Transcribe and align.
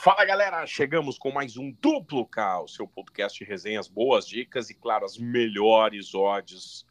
Fala 0.00 0.24
galera, 0.24 0.64
chegamos 0.64 1.18
com 1.18 1.32
mais 1.32 1.56
um 1.56 1.72
Duplo 1.72 2.24
K, 2.24 2.60
o 2.62 2.68
seu 2.68 2.86
podcast 2.86 3.36
de 3.36 3.44
resenhas, 3.44 3.88
boas 3.88 4.28
dicas 4.28 4.70
e, 4.70 4.74
claro, 4.74 5.04
as 5.04 5.18
melhores 5.18 6.14
odds 6.14 6.86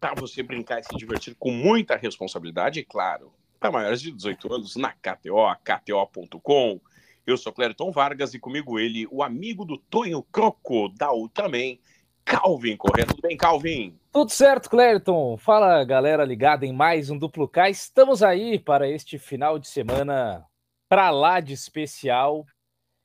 para 0.00 0.14
você 0.14 0.42
brincar 0.42 0.80
e 0.80 0.82
se 0.82 0.96
divertir 0.96 1.36
com 1.38 1.50
muita 1.50 1.94
responsabilidade 1.94 2.80
e, 2.80 2.84
claro, 2.86 3.34
para 3.60 3.70
maiores 3.70 4.00
de 4.00 4.10
18 4.10 4.54
anos 4.54 4.76
na 4.76 4.94
KTO, 4.94 5.44
KTO.com. 5.62 6.80
Eu 7.26 7.36
sou 7.36 7.52
Clériton 7.52 7.92
Vargas 7.92 8.32
e 8.32 8.38
comigo 8.38 8.78
ele, 8.78 9.06
o 9.10 9.22
amigo 9.22 9.66
do 9.66 9.76
Tonho 9.76 10.22
Croco 10.22 10.88
da 10.88 11.12
Ultraman, 11.12 11.76
Calvin 12.24 12.78
Correia. 12.78 13.06
Tudo 13.06 13.20
bem, 13.20 13.36
Calvin? 13.36 13.94
Tudo 14.10 14.30
certo, 14.30 14.70
Clériton. 14.70 15.36
Fala, 15.36 15.84
galera 15.84 16.24
ligada 16.24 16.64
em 16.64 16.72
mais 16.72 17.10
um 17.10 17.18
Duplo 17.18 17.46
K. 17.46 17.68
Estamos 17.68 18.22
aí 18.22 18.58
para 18.58 18.88
este 18.88 19.18
final 19.18 19.58
de 19.58 19.68
semana 19.68 20.48
para 20.88 21.10
lá 21.10 21.40
de 21.40 21.52
especial. 21.52 22.46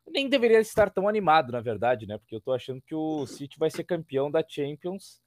Nem 0.08 0.30
deveria 0.30 0.60
estar 0.60 0.90
tão 0.90 1.08
animado, 1.08 1.52
na 1.52 1.62
verdade, 1.62 2.06
né? 2.06 2.18
Porque 2.18 2.36
eu 2.36 2.42
tô 2.42 2.52
achando 2.54 2.82
que 2.82 2.96
o 2.96 3.26
City 3.26 3.58
vai 3.58 3.70
ser 3.70 3.84
campeão 3.84 4.30
da 4.30 4.44
Champions. 4.48 5.22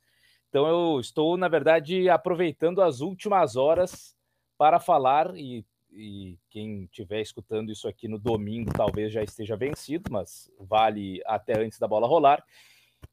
Então 0.48 0.66
eu 0.66 1.00
estou, 1.00 1.37
na 1.37 1.48
verdade, 1.48 2.09
aproveitando 2.09 2.83
as 2.83 3.00
últimas 3.00 3.56
horas 3.56 4.14
para 4.56 4.80
falar 4.80 5.34
e, 5.37 5.64
e 5.91 6.38
quem 6.50 6.84
estiver 6.84 7.20
escutando 7.20 7.70
isso 7.70 7.88
aqui 7.88 8.09
no 8.09 8.19
domingo 8.19 8.73
talvez 8.73 9.12
já 9.12 9.23
esteja 9.23 9.56
vencido, 9.56 10.11
mas 10.11 10.50
vale 10.59 11.20
até 11.27 11.59
antes 11.59 11.78
da 11.78 11.88
bola 11.88 12.06
rolar. 12.06 12.45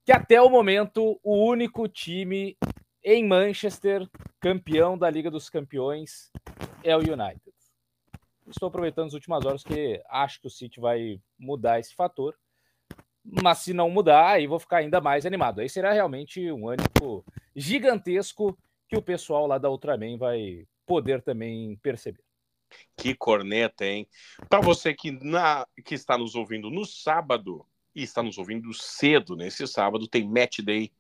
Que 0.05 0.12
até 0.12 0.41
o 0.41 0.49
momento 0.49 1.20
o 1.23 1.45
único 1.45 1.87
time 1.87 2.57
em 3.03 3.25
Manchester 3.25 4.07
campeão 4.39 4.98
da 4.98 5.09
Liga 5.09 5.29
dos 5.29 5.49
Campeões 5.49 6.31
é 6.84 6.95
o 6.95 6.99
United 6.99 7.52
estou 8.47 8.67
aproveitando 8.67 9.07
as 9.07 9.13
últimas 9.13 9.45
horas 9.45 9.63
que 9.63 10.02
acho 10.09 10.41
que 10.41 10.47
o 10.47 10.51
City 10.51 10.79
vai 10.79 11.20
mudar 11.38 11.79
esse 11.79 11.93
fator. 11.93 12.38
Mas 13.23 13.59
se 13.59 13.73
não 13.73 13.89
mudar, 13.89 14.31
aí 14.31 14.47
vou 14.47 14.59
ficar 14.59 14.77
ainda 14.77 14.99
mais 14.99 15.26
animado. 15.26 15.62
Aí 15.62 15.70
será 15.70 15.93
realmente 15.93 16.51
um 16.51 16.68
ânimo 16.68 17.23
gigantesco 17.55 18.57
que 18.87 18.98
o 18.98 19.01
pessoal 19.01 19.48
lá 19.48 19.57
da 19.57 19.70
Ultraman 19.70 20.18
vai 20.18 20.68
poder 20.85 21.21
também 21.21 21.77
perceber. 21.77 22.23
Que 22.98 23.15
corneta, 23.15 23.85
hein? 23.85 24.07
Para 24.49 24.59
você 24.59 24.93
que, 24.93 25.12
na, 25.12 25.65
que 25.85 25.96
está 25.96 26.18
nos 26.18 26.35
ouvindo 26.35 26.70
no 26.70 26.85
sábado 26.85 27.65
e 27.96 28.03
está 28.03 28.21
nos 28.21 28.37
ouvindo 28.37 28.73
cedo 28.73 29.35
nesse 29.35 29.65
sábado, 29.68 30.07
tem 30.07 30.27
Match 30.27 30.59
Day 30.59 30.91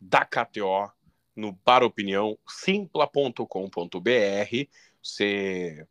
da 0.00 0.24
KTO 0.24 0.90
no 1.34 1.54
Para 1.54 1.86
Opinião, 1.86 2.38
simpla.com.br. 2.46 3.38
Você 5.02 5.86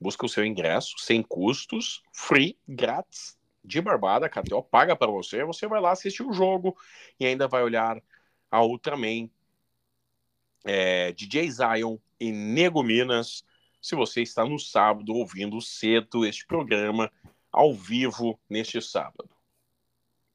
busca 0.00 0.24
o 0.24 0.28
seu 0.28 0.44
ingresso 0.44 0.98
sem 0.98 1.22
custos, 1.22 2.02
free, 2.12 2.58
grátis, 2.66 3.38
de 3.64 3.80
barbada, 3.80 4.26
a 4.26 4.28
KTO 4.28 4.62
paga 4.62 4.96
para 4.96 5.10
você, 5.10 5.44
você 5.44 5.66
vai 5.66 5.80
lá 5.80 5.92
assistir 5.92 6.22
o 6.22 6.32
jogo 6.32 6.76
e 7.20 7.26
ainda 7.26 7.46
vai 7.46 7.62
olhar 7.62 8.02
a 8.50 8.64
Ultraman, 8.64 9.28
é, 10.64 11.12
DJ 11.12 11.50
Zion 11.50 11.98
e 12.18 12.32
Nego 12.32 12.82
Minas, 12.82 13.44
se 13.80 13.94
você 13.94 14.22
está 14.22 14.44
no 14.44 14.58
sábado 14.58 15.14
ouvindo 15.14 15.60
cedo 15.60 16.26
este 16.26 16.46
programa 16.46 17.12
ao 17.52 17.74
vivo 17.74 18.40
neste 18.48 18.80
sábado, 18.80 19.30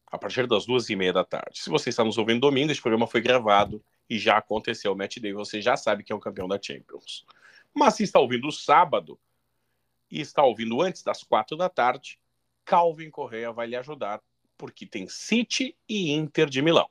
a 0.08 0.18
partir 0.18 0.48
das 0.48 0.66
duas 0.66 0.90
e 0.90 0.96
meia 0.96 1.12
da 1.12 1.26
tarde. 1.26 1.60
Se 1.60 1.70
você 1.70 1.90
está 1.90 2.04
nos 2.04 2.18
ouvindo 2.18 2.42
domingo, 2.42 2.72
este 2.72 2.82
programa 2.82 3.08
foi 3.08 3.22
gravado 3.22 3.84
e 4.10 4.20
já 4.20 4.38
aconteceu 4.38 4.94
o 4.94 4.96
match 4.96 5.18
day, 5.18 5.34
você 5.34 5.62
já 5.62 5.76
sabe 5.76 6.04
que 6.04 6.14
é 6.14 6.16
o 6.16 6.20
campeão 6.20 6.48
da 6.48 6.60
Champions. 6.62 7.26
Mas 7.74 7.96
se 7.96 8.04
está 8.04 8.20
ouvindo 8.20 8.52
sábado, 8.52 9.20
e 10.14 10.22
está 10.22 10.44
ouvindo 10.44 10.80
antes 10.80 11.02
das 11.02 11.24
quatro 11.24 11.58
da 11.58 11.68
tarde, 11.68 12.20
Calvin 12.64 13.10
Correa 13.10 13.52
vai 13.52 13.66
lhe 13.66 13.76
ajudar, 13.76 14.22
porque 14.56 14.86
tem 14.86 15.08
City 15.10 15.76
e 15.90 16.12
Inter 16.12 16.48
de 16.48 16.62
Milão. 16.62 16.88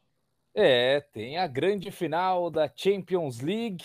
É, 0.53 1.01
tem 1.13 1.39
a 1.39 1.47
grande 1.47 1.93
final 1.93 2.51
da 2.51 2.69
Champions 2.75 3.39
League. 3.39 3.85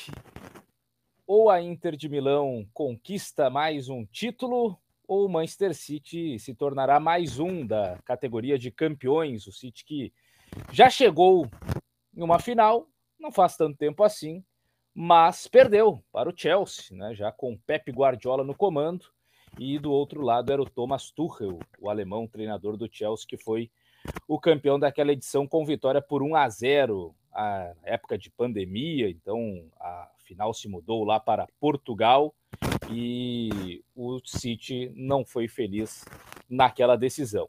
Ou 1.27 1.51
a 1.51 1.61
Inter 1.61 1.95
de 1.95 2.09
Milão 2.09 2.67
conquista 2.73 3.47
mais 3.47 3.89
um 3.89 4.03
título, 4.05 4.75
ou 5.07 5.27
o 5.27 5.29
Manchester 5.29 5.75
City 5.75 6.39
se 6.39 6.55
tornará 6.55 6.99
mais 6.99 7.37
um 7.37 7.65
da 7.65 7.99
categoria 8.05 8.57
de 8.57 8.71
campeões. 8.71 9.45
O 9.45 9.51
City 9.51 9.85
que 9.85 10.13
já 10.71 10.89
chegou 10.89 11.47
em 12.15 12.23
uma 12.23 12.39
final, 12.39 12.89
não 13.19 13.31
faz 13.31 13.55
tanto 13.55 13.77
tempo 13.77 14.03
assim, 14.03 14.43
mas 14.95 15.47
perdeu 15.47 16.03
para 16.11 16.27
o 16.27 16.33
Chelsea, 16.35 16.97
né? 16.97 17.13
Já 17.13 17.31
com 17.31 17.55
Pep 17.55 17.91
Guardiola 17.91 18.43
no 18.43 18.55
comando. 18.55 19.15
E 19.59 19.79
do 19.79 19.91
outro 19.91 20.21
lado 20.21 20.51
era 20.51 20.61
o 20.61 20.69
Thomas 20.69 21.09
Tuchel, 21.11 21.59
o 21.79 21.89
alemão 21.89 22.27
treinador 22.27 22.77
do 22.77 22.87
Chelsea, 22.91 23.25
que 23.27 23.37
foi 23.37 23.69
o 24.27 24.39
campeão 24.39 24.79
daquela 24.79 25.11
edição 25.11 25.47
com 25.47 25.65
vitória 25.65 26.01
por 26.01 26.21
1 26.21 26.35
a 26.35 26.47
0 26.47 27.15
a 27.33 27.73
época 27.83 28.17
de 28.17 28.31
pandemia, 28.31 29.09
então 29.09 29.69
a 29.79 30.09
final 30.17 30.53
se 30.53 30.67
mudou 30.67 31.03
lá 31.03 31.19
para 31.19 31.47
Portugal 31.59 32.33
e 32.89 33.83
o 33.95 34.19
City 34.25 34.91
não 34.95 35.23
foi 35.23 35.47
feliz 35.47 36.03
naquela 36.49 36.95
decisão. 36.95 37.47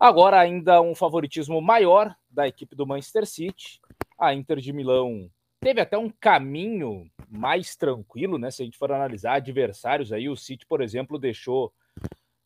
Agora 0.00 0.40
ainda 0.40 0.82
um 0.82 0.94
favoritismo 0.94 1.60
maior 1.60 2.14
da 2.30 2.48
equipe 2.48 2.74
do 2.74 2.86
Manchester 2.86 3.26
City. 3.26 3.80
A 4.18 4.34
Inter 4.34 4.58
de 4.58 4.72
Milão 4.72 5.30
teve 5.60 5.80
até 5.80 5.98
um 5.98 6.10
caminho 6.10 7.10
mais 7.30 7.76
tranquilo, 7.76 8.38
né? 8.38 8.50
Se 8.50 8.62
a 8.62 8.64
gente 8.64 8.78
for 8.78 8.92
analisar 8.92 9.34
adversários 9.34 10.12
aí, 10.12 10.28
o 10.28 10.36
City, 10.36 10.64
por 10.66 10.80
exemplo, 10.80 11.18
deixou 11.18 11.72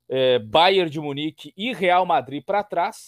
é, 0.09 0.39
Bayern 0.39 0.91
de 0.91 1.01
Munique 1.01 1.53
e 1.57 1.73
Real 1.73 2.05
Madrid 2.05 2.45
para 2.45 2.65
trás, 2.65 3.07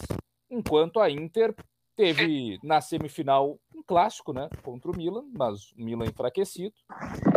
enquanto 0.50 1.00
a 1.00 1.10
Inter 1.10 1.54
teve 1.97 2.59
na 2.62 2.81
semifinal 2.81 3.59
um 3.75 3.82
clássico, 3.82 4.32
né? 4.32 4.48
Contra 4.62 4.91
o 4.91 4.97
Milan, 4.97 5.25
mas 5.32 5.70
o 5.72 5.82
Milan 5.82 6.06
enfraquecido. 6.06 6.75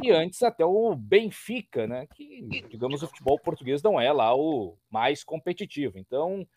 E 0.04 0.12
antes 0.12 0.42
até 0.42 0.66
o 0.66 0.96
Benfica, 0.96 1.88
né? 1.88 2.08
Que, 2.16 2.42
digamos, 2.70 3.04
o 3.04 3.08
futebol 3.08 3.40
português 3.40 3.82
não 3.84 4.00
é 4.00 4.12
lá 4.12 4.36
o 4.36 4.78
mais 4.90 5.24
competitivo. 5.24 5.98
Então, 6.00 6.48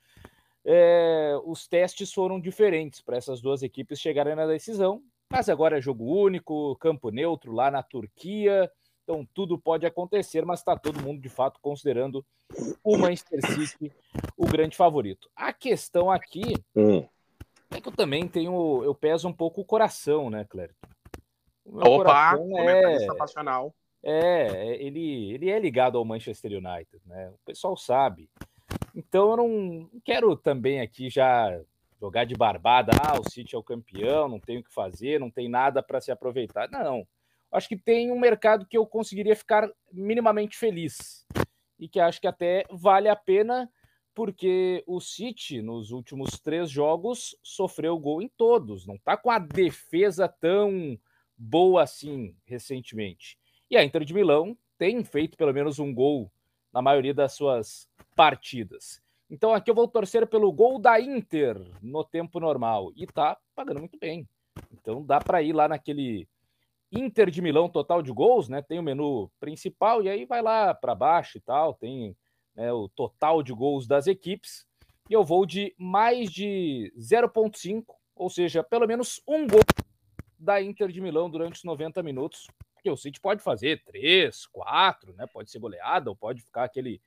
é, 0.65 1.39
os 1.45 1.67
testes 1.67 2.13
foram 2.13 2.41
diferentes 2.41 3.01
para 3.01 3.17
essas 3.17 3.41
duas 3.41 3.63
equipes 3.63 4.01
chegarem 4.01 4.35
na 4.35 4.47
decisão. 4.47 5.03
Mas 5.31 5.49
agora 5.49 5.79
é 5.79 5.81
jogo 5.81 6.05
único, 6.05 6.77
campo 6.77 7.11
neutro 7.11 7.53
lá 7.53 7.71
na 7.71 7.83
Turquia. 7.83 8.71
Então 9.05 9.27
tudo 9.33 9.59
pode 9.59 9.87
acontecer, 9.87 10.45
mas 10.45 10.61
está 10.61 10.77
todo 10.77 11.03
mundo 11.03 11.21
de 11.21 11.29
fato 11.29 11.61
considerando 11.61 12.25
o 12.83 12.97
Manchester 12.99 13.41
City 13.47 13.93
o 14.37 14.47
grande 14.47 14.77
favorito. 14.77 15.31
A 15.35 15.53
questão 15.53 16.11
aqui 16.11 16.55
hum. 16.75 17.07
é 17.71 17.81
que 17.81 17.89
eu 17.89 17.93
também 17.93 18.27
tenho, 18.27 18.83
eu 18.85 18.95
peso 18.95 19.29
um 19.29 19.33
pouco 19.33 19.61
o 19.61 19.65
coração, 19.65 20.31
né, 20.31 20.45
Clérito? 20.49 20.79
Opa, 21.65 22.37
é, 22.59 23.07
passional. 23.15 23.75
É, 24.03 24.77
ele, 24.83 25.33
ele 25.33 25.51
é 25.51 25.59
ligado 25.59 25.99
ao 25.99 26.05
Manchester 26.05 26.53
United, 26.53 27.01
né? 27.07 27.31
O 27.31 27.39
pessoal 27.45 27.77
sabe. 27.77 28.29
Então 28.95 29.31
eu 29.31 29.37
não 29.37 29.91
quero 30.05 30.35
também 30.37 30.81
aqui 30.81 31.11
já 31.11 31.61
jogar 32.01 32.25
de 32.25 32.35
barbada, 32.35 32.93
ah, 33.01 33.21
o 33.21 33.31
City 33.31 33.55
é 33.55 33.59
o 33.59 33.63
campeão, 33.63 34.29
não 34.29 34.41
tem 34.41 34.59
o 34.59 34.65
que 34.65 34.73
fazer, 34.73 35.21
não 35.21 35.31
tem 35.31 35.49
nada 35.49 35.83
para 35.83 36.01
se 36.01 36.11
aproveitar. 36.11 36.69
Não. 36.71 37.07
Acho 37.53 37.69
que 37.69 37.77
tem 37.77 38.11
um 38.11 38.19
mercado 38.19 38.65
que 38.65 38.79
eu 38.79 38.87
conseguiria 38.87 39.37
ficar 39.37 39.71
minimamente 39.93 40.57
feliz 40.57 41.27
e 41.79 41.89
que 41.89 42.01
acho 42.01 42.21
que 42.21 42.27
até 42.27 42.65
vale 42.71 43.09
a 43.09 43.17
pena, 43.17 43.71
porque 44.15 44.83
o 44.87 45.01
City, 45.01 45.61
nos 45.61 45.91
últimos 45.91 46.39
três 46.41 46.71
jogos, 46.71 47.37
sofreu 47.43 47.99
gol 47.99 48.23
em 48.23 48.29
todos, 48.29 48.87
não 48.87 48.95
está 48.95 49.17
com 49.17 49.31
a 49.31 49.39
defesa 49.39 50.29
tão 50.29 50.99
boa 51.37 51.83
assim 51.83 52.35
recentemente. 52.45 53.39
E 53.71 53.77
a 53.77 53.85
Inter 53.85 54.05
de 54.05 54.15
Milão 54.15 54.57
tem 54.79 55.03
feito 55.05 55.37
pelo 55.37 55.53
menos 55.53 55.79
um 55.79 55.93
gol 55.93 56.31
na 56.73 56.81
maioria 56.81 57.15
das 57.15 57.33
suas 57.33 57.89
partidas. 58.15 59.03
Então 59.31 59.55
aqui 59.55 59.71
eu 59.71 59.75
vou 59.75 59.87
torcer 59.87 60.27
pelo 60.27 60.53
gol 60.53 60.79
da 60.81 61.01
Inter 61.01 61.57
no 61.81 62.03
tempo 62.03 62.41
normal. 62.41 62.93
E 62.97 63.07
tá 63.07 63.39
pagando 63.55 63.79
muito 63.79 63.97
bem. 63.97 64.29
Então 64.73 65.07
dá 65.07 65.21
para 65.21 65.41
ir 65.41 65.53
lá 65.53 65.69
naquele 65.69 66.29
Inter 66.91 67.31
de 67.31 67.41
Milão 67.41 67.69
total 67.69 68.03
de 68.03 68.11
gols, 68.11 68.49
né? 68.49 68.61
Tem 68.61 68.81
o 68.81 68.83
menu 68.83 69.31
principal 69.39 70.03
e 70.03 70.09
aí 70.09 70.27
vai 70.27 70.43
lá 70.43 70.75
para 70.75 70.97
baixo 70.97 71.39
e 71.39 71.41
tal. 71.41 71.75
Tem 71.75 72.17
né, 72.57 72.73
o 72.73 72.89
total 72.89 73.41
de 73.41 73.53
gols 73.53 73.87
das 73.87 74.09
equipes. 74.09 74.67
E 75.09 75.13
eu 75.13 75.25
vou 75.25 75.47
de 75.47 75.75
mais 75.79 76.31
de 76.31 76.93
0,5, 76.99 77.85
ou 78.17 78.29
seja, 78.29 78.65
pelo 78.65 78.87
menos 78.87 79.21
um 79.27 79.47
gol 79.47 79.61
da 80.37 80.61
Inter 80.61 80.89
de 80.89 81.01
Milão 81.01 81.31
durante 81.31 81.57
os 81.57 81.65
90 81.65 82.03
minutos. 82.03 82.49
Porque 82.75 82.91
o 82.91 82.97
City 82.97 83.21
pode 83.21 83.43
fazer 83.43 83.85
3, 83.85 84.47
4, 84.47 85.13
né? 85.13 85.27
Pode 85.33 85.51
ser 85.51 85.61
goleada 85.61 86.11
ou 86.11 86.17
pode 86.17 86.43
ficar 86.43 86.65
aquele 86.65 87.01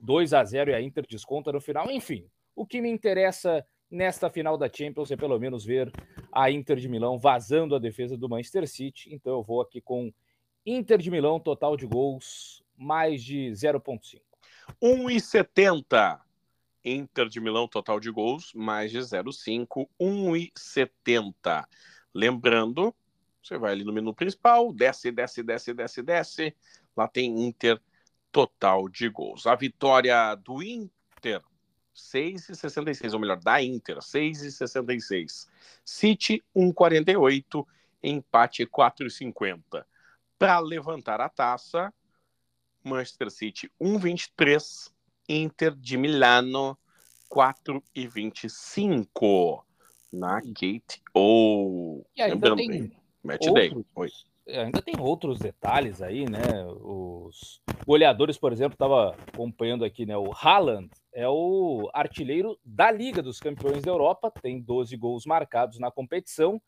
2 0.00 0.34
a 0.34 0.44
0 0.44 0.70
e 0.70 0.74
a 0.74 0.80
Inter 0.80 1.06
desconta 1.08 1.52
no 1.52 1.60
final. 1.60 1.90
Enfim, 1.90 2.26
o 2.54 2.66
que 2.66 2.80
me 2.80 2.90
interessa 2.90 3.64
nesta 3.90 4.28
final 4.28 4.56
da 4.58 4.70
Champions 4.72 5.10
é 5.10 5.16
pelo 5.16 5.38
menos 5.38 5.64
ver 5.64 5.92
a 6.32 6.50
Inter 6.50 6.76
de 6.76 6.88
Milão 6.88 7.18
vazando 7.18 7.74
a 7.74 7.78
defesa 7.78 8.16
do 8.16 8.28
Manchester 8.28 8.68
City. 8.68 9.14
Então 9.14 9.32
eu 9.32 9.42
vou 9.42 9.60
aqui 9.60 9.80
com 9.80 10.12
Inter 10.64 10.98
de 10.98 11.10
Milão, 11.10 11.40
total 11.40 11.76
de 11.76 11.86
gols 11.86 12.62
mais 12.78 13.22
de 13.22 13.50
0,5. 13.50 14.20
1,70. 14.80 16.20
Inter 16.84 17.28
de 17.28 17.40
Milão, 17.40 17.66
total 17.66 17.98
de 17.98 18.10
gols, 18.10 18.52
mais 18.54 18.92
de 18.92 18.98
0,5, 18.98 19.88
1,70. 20.00 21.66
Lembrando, 22.14 22.94
você 23.42 23.58
vai 23.58 23.72
ali 23.72 23.84
no 23.84 23.92
menu 23.92 24.14
principal, 24.14 24.72
desce, 24.72 25.10
desce, 25.10 25.42
desce, 25.42 25.74
desce, 25.74 26.02
desce. 26.02 26.56
Lá 26.96 27.08
tem 27.08 27.46
Inter, 27.46 27.80
total 28.30 28.88
de 28.88 29.08
gols. 29.08 29.46
A 29.46 29.54
vitória 29.54 30.34
do 30.34 30.62
Inter, 30.62 31.42
6,66, 31.94 33.12
ou 33.12 33.20
melhor, 33.20 33.40
da 33.40 33.62
Inter, 33.62 33.98
6,66. 33.98 35.48
City, 35.84 36.42
1,48. 36.54 37.66
Empate, 38.02 38.66
4,50. 38.66 39.84
Para 40.38 40.60
levantar 40.60 41.20
a 41.20 41.28
taça, 41.28 41.92
Manchester 42.84 43.30
City 43.30 43.70
1,23, 43.80 44.92
Inter 45.28 45.74
de 45.74 45.96
Milano 45.96 46.78
4,25 47.30 49.62
na 50.12 50.40
Kate 50.40 51.02
ou 51.12 52.06
e 52.16 52.22
ainda 52.22 52.56
tem 52.56 52.90
Match 53.22 53.46
outros, 53.46 53.54
Day. 53.54 53.84
Oi. 53.94 54.10
Ainda 54.48 54.80
tem 54.80 54.94
outros 54.98 55.38
detalhes 55.38 56.00
aí, 56.00 56.24
né? 56.24 56.64
Os 56.80 57.60
goleadores, 57.86 58.38
por 58.38 58.50
exemplo, 58.50 58.74
estava 58.74 59.14
acompanhando 59.32 59.84
aqui, 59.84 60.06
né? 60.06 60.16
O 60.16 60.32
Haaland 60.32 60.88
é 61.12 61.28
o 61.28 61.90
artilheiro 61.92 62.58
da 62.64 62.90
Liga 62.90 63.22
dos 63.22 63.38
Campeões 63.38 63.82
da 63.82 63.90
Europa, 63.90 64.30
tem 64.30 64.58
12 64.58 64.96
gols 64.96 65.26
marcados 65.26 65.78
na 65.78 65.90
competição, 65.90 66.60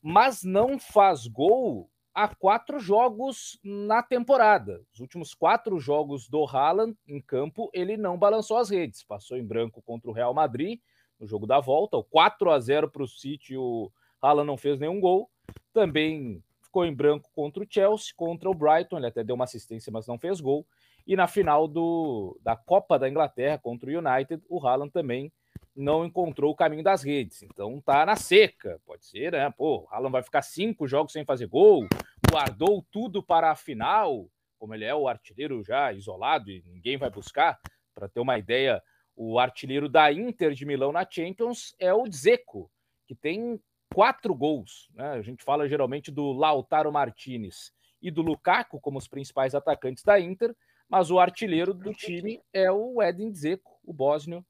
mas 0.00 0.44
não 0.44 0.78
faz 0.78 1.26
gol 1.26 1.90
há 2.14 2.28
quatro 2.28 2.78
jogos 2.78 3.58
na 3.62 4.04
temporada. 4.04 4.80
Os 4.94 5.00
últimos 5.00 5.34
quatro 5.34 5.80
jogos 5.80 6.28
do 6.28 6.44
Haaland 6.44 6.96
em 7.08 7.20
campo, 7.20 7.68
ele 7.74 7.96
não 7.96 8.16
balançou 8.16 8.56
as 8.56 8.70
redes. 8.70 9.02
Passou 9.02 9.36
em 9.36 9.44
branco 9.44 9.82
contra 9.82 10.08
o 10.08 10.14
Real 10.14 10.32
Madrid 10.32 10.78
no 11.18 11.26
jogo 11.26 11.46
da 11.46 11.58
volta, 11.58 11.96
o 11.96 12.04
4 12.04 12.50
a 12.50 12.60
0 12.60 12.90
para 12.90 13.02
o 13.02 13.08
City, 13.08 13.56
o 13.56 13.90
Haaland 14.22 14.46
não 14.46 14.56
fez 14.56 14.78
nenhum 14.78 15.00
gol. 15.00 15.28
Também 15.72 16.42
ficou 16.76 16.84
em 16.84 16.94
branco 16.94 17.30
contra 17.34 17.62
o 17.62 17.66
Chelsea, 17.68 18.12
contra 18.14 18.50
o 18.50 18.54
Brighton, 18.54 18.98
ele 18.98 19.06
até 19.06 19.24
deu 19.24 19.34
uma 19.34 19.44
assistência, 19.44 19.90
mas 19.90 20.06
não 20.06 20.18
fez 20.18 20.42
gol. 20.42 20.66
E 21.06 21.16
na 21.16 21.26
final 21.26 21.66
do, 21.66 22.38
da 22.42 22.54
Copa 22.54 22.98
da 22.98 23.08
Inglaterra 23.08 23.56
contra 23.56 23.88
o 23.88 23.98
United, 23.98 24.42
o 24.46 24.66
Haaland 24.66 24.92
também 24.92 25.32
não 25.74 26.04
encontrou 26.04 26.52
o 26.52 26.54
caminho 26.54 26.82
das 26.82 27.02
redes. 27.02 27.42
Então 27.42 27.80
tá 27.80 28.04
na 28.04 28.14
seca. 28.14 28.78
Pode 28.84 29.06
ser, 29.06 29.32
né? 29.32 29.50
Pô, 29.56 29.84
o 29.84 29.88
Haaland 29.90 30.12
vai 30.12 30.22
ficar 30.22 30.42
cinco 30.42 30.86
jogos 30.86 31.14
sem 31.14 31.24
fazer 31.24 31.46
gol, 31.46 31.86
guardou 32.30 32.84
tudo 32.90 33.22
para 33.22 33.50
a 33.50 33.56
final, 33.56 34.28
como 34.58 34.74
ele 34.74 34.84
é 34.84 34.94
o 34.94 35.08
artilheiro 35.08 35.64
já 35.64 35.94
isolado 35.94 36.50
e 36.50 36.62
ninguém 36.66 36.98
vai 36.98 37.08
buscar. 37.08 37.58
Para 37.94 38.06
ter 38.06 38.20
uma 38.20 38.36
ideia, 38.36 38.82
o 39.14 39.38
artilheiro 39.38 39.88
da 39.88 40.12
Inter 40.12 40.52
de 40.52 40.66
Milão 40.66 40.92
na 40.92 41.06
Champions 41.08 41.74
é 41.78 41.94
o 41.94 42.06
Dzeko, 42.06 42.70
que 43.06 43.14
tem 43.14 43.58
quatro 43.94 44.34
gols. 44.34 44.88
Né? 44.94 45.08
A 45.10 45.22
gente 45.22 45.42
fala 45.42 45.68
geralmente 45.68 46.10
do 46.10 46.32
Lautaro 46.32 46.92
Martinez 46.92 47.72
e 48.00 48.10
do 48.10 48.22
Lukaku 48.22 48.80
como 48.80 48.98
os 48.98 49.08
principais 49.08 49.54
atacantes 49.54 50.02
da 50.02 50.20
Inter, 50.20 50.54
mas 50.88 51.10
o 51.10 51.18
artilheiro 51.18 51.74
do 51.74 51.92
time 51.92 52.40
é 52.52 52.70
o 52.70 53.02
Edin 53.02 53.30
Dzeko, 53.30 53.78
o 53.84 53.92
bósnio, 53.92 54.44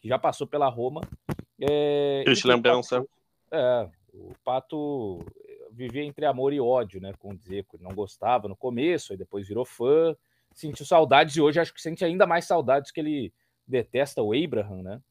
que 0.00 0.08
já 0.08 0.18
passou 0.18 0.46
pela 0.46 0.68
Roma. 0.68 1.00
É, 1.60 2.22
Triste 2.24 2.46
lembrança. 2.46 3.04
É, 3.50 3.88
o 4.12 4.32
Pato 4.44 5.24
vivia 5.70 6.04
entre 6.04 6.26
amor 6.26 6.52
e 6.52 6.60
ódio, 6.60 7.00
né, 7.00 7.12
com 7.18 7.30
o 7.30 7.36
Dzeko. 7.36 7.76
Ele 7.76 7.84
não 7.84 7.94
gostava 7.94 8.48
no 8.48 8.56
começo, 8.56 9.12
aí 9.12 9.18
depois 9.18 9.46
virou 9.46 9.64
fã, 9.64 10.14
sentiu 10.54 10.84
saudades 10.84 11.36
e 11.36 11.40
hoje 11.40 11.60
acho 11.60 11.72
que 11.72 11.80
sente 11.80 12.04
ainda 12.04 12.26
mais 12.26 12.44
saudades 12.44 12.90
que 12.90 13.00
ele 13.00 13.32
detesta 13.66 14.22
o 14.22 14.32
Abraham, 14.32 14.82
né? 14.82 15.02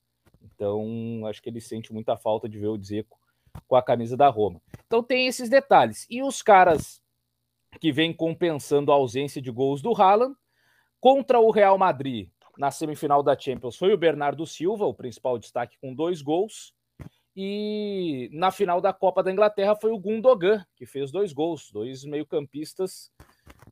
Então, 0.43 1.25
acho 1.27 1.41
que 1.41 1.49
ele 1.49 1.61
sente 1.61 1.93
muita 1.93 2.17
falta 2.17 2.47
de 2.47 2.57
ver 2.57 2.67
o 2.67 2.77
Dzeko 2.77 3.17
com 3.67 3.75
a 3.75 3.83
camisa 3.83 4.17
da 4.17 4.27
Roma. 4.29 4.61
Então 4.85 5.01
tem 5.01 5.27
esses 5.27 5.49
detalhes. 5.49 6.05
E 6.09 6.21
os 6.21 6.41
caras 6.41 7.01
que 7.79 7.91
vêm 7.91 8.13
compensando 8.13 8.91
a 8.91 8.95
ausência 8.95 9.41
de 9.41 9.51
gols 9.51 9.81
do 9.81 9.93
Haaland 9.93 10.35
contra 10.99 11.39
o 11.39 11.51
Real 11.51 11.77
Madrid 11.77 12.29
na 12.57 12.71
semifinal 12.71 13.21
da 13.21 13.37
Champions 13.37 13.75
foi 13.75 13.93
o 13.93 13.97
Bernardo 13.97 14.45
Silva, 14.45 14.85
o 14.85 14.93
principal 14.93 15.37
destaque 15.37 15.77
com 15.79 15.93
dois 15.93 16.21
gols. 16.21 16.73
E 17.35 18.29
na 18.33 18.49
final 18.49 18.81
da 18.81 18.91
Copa 18.91 19.21
da 19.21 19.31
Inglaterra 19.31 19.75
foi 19.75 19.91
o 19.91 19.99
Gundogan, 19.99 20.65
que 20.75 20.87
fez 20.87 21.11
dois 21.11 21.31
gols, 21.31 21.71
dois 21.71 22.03
meio-campistas 22.03 23.11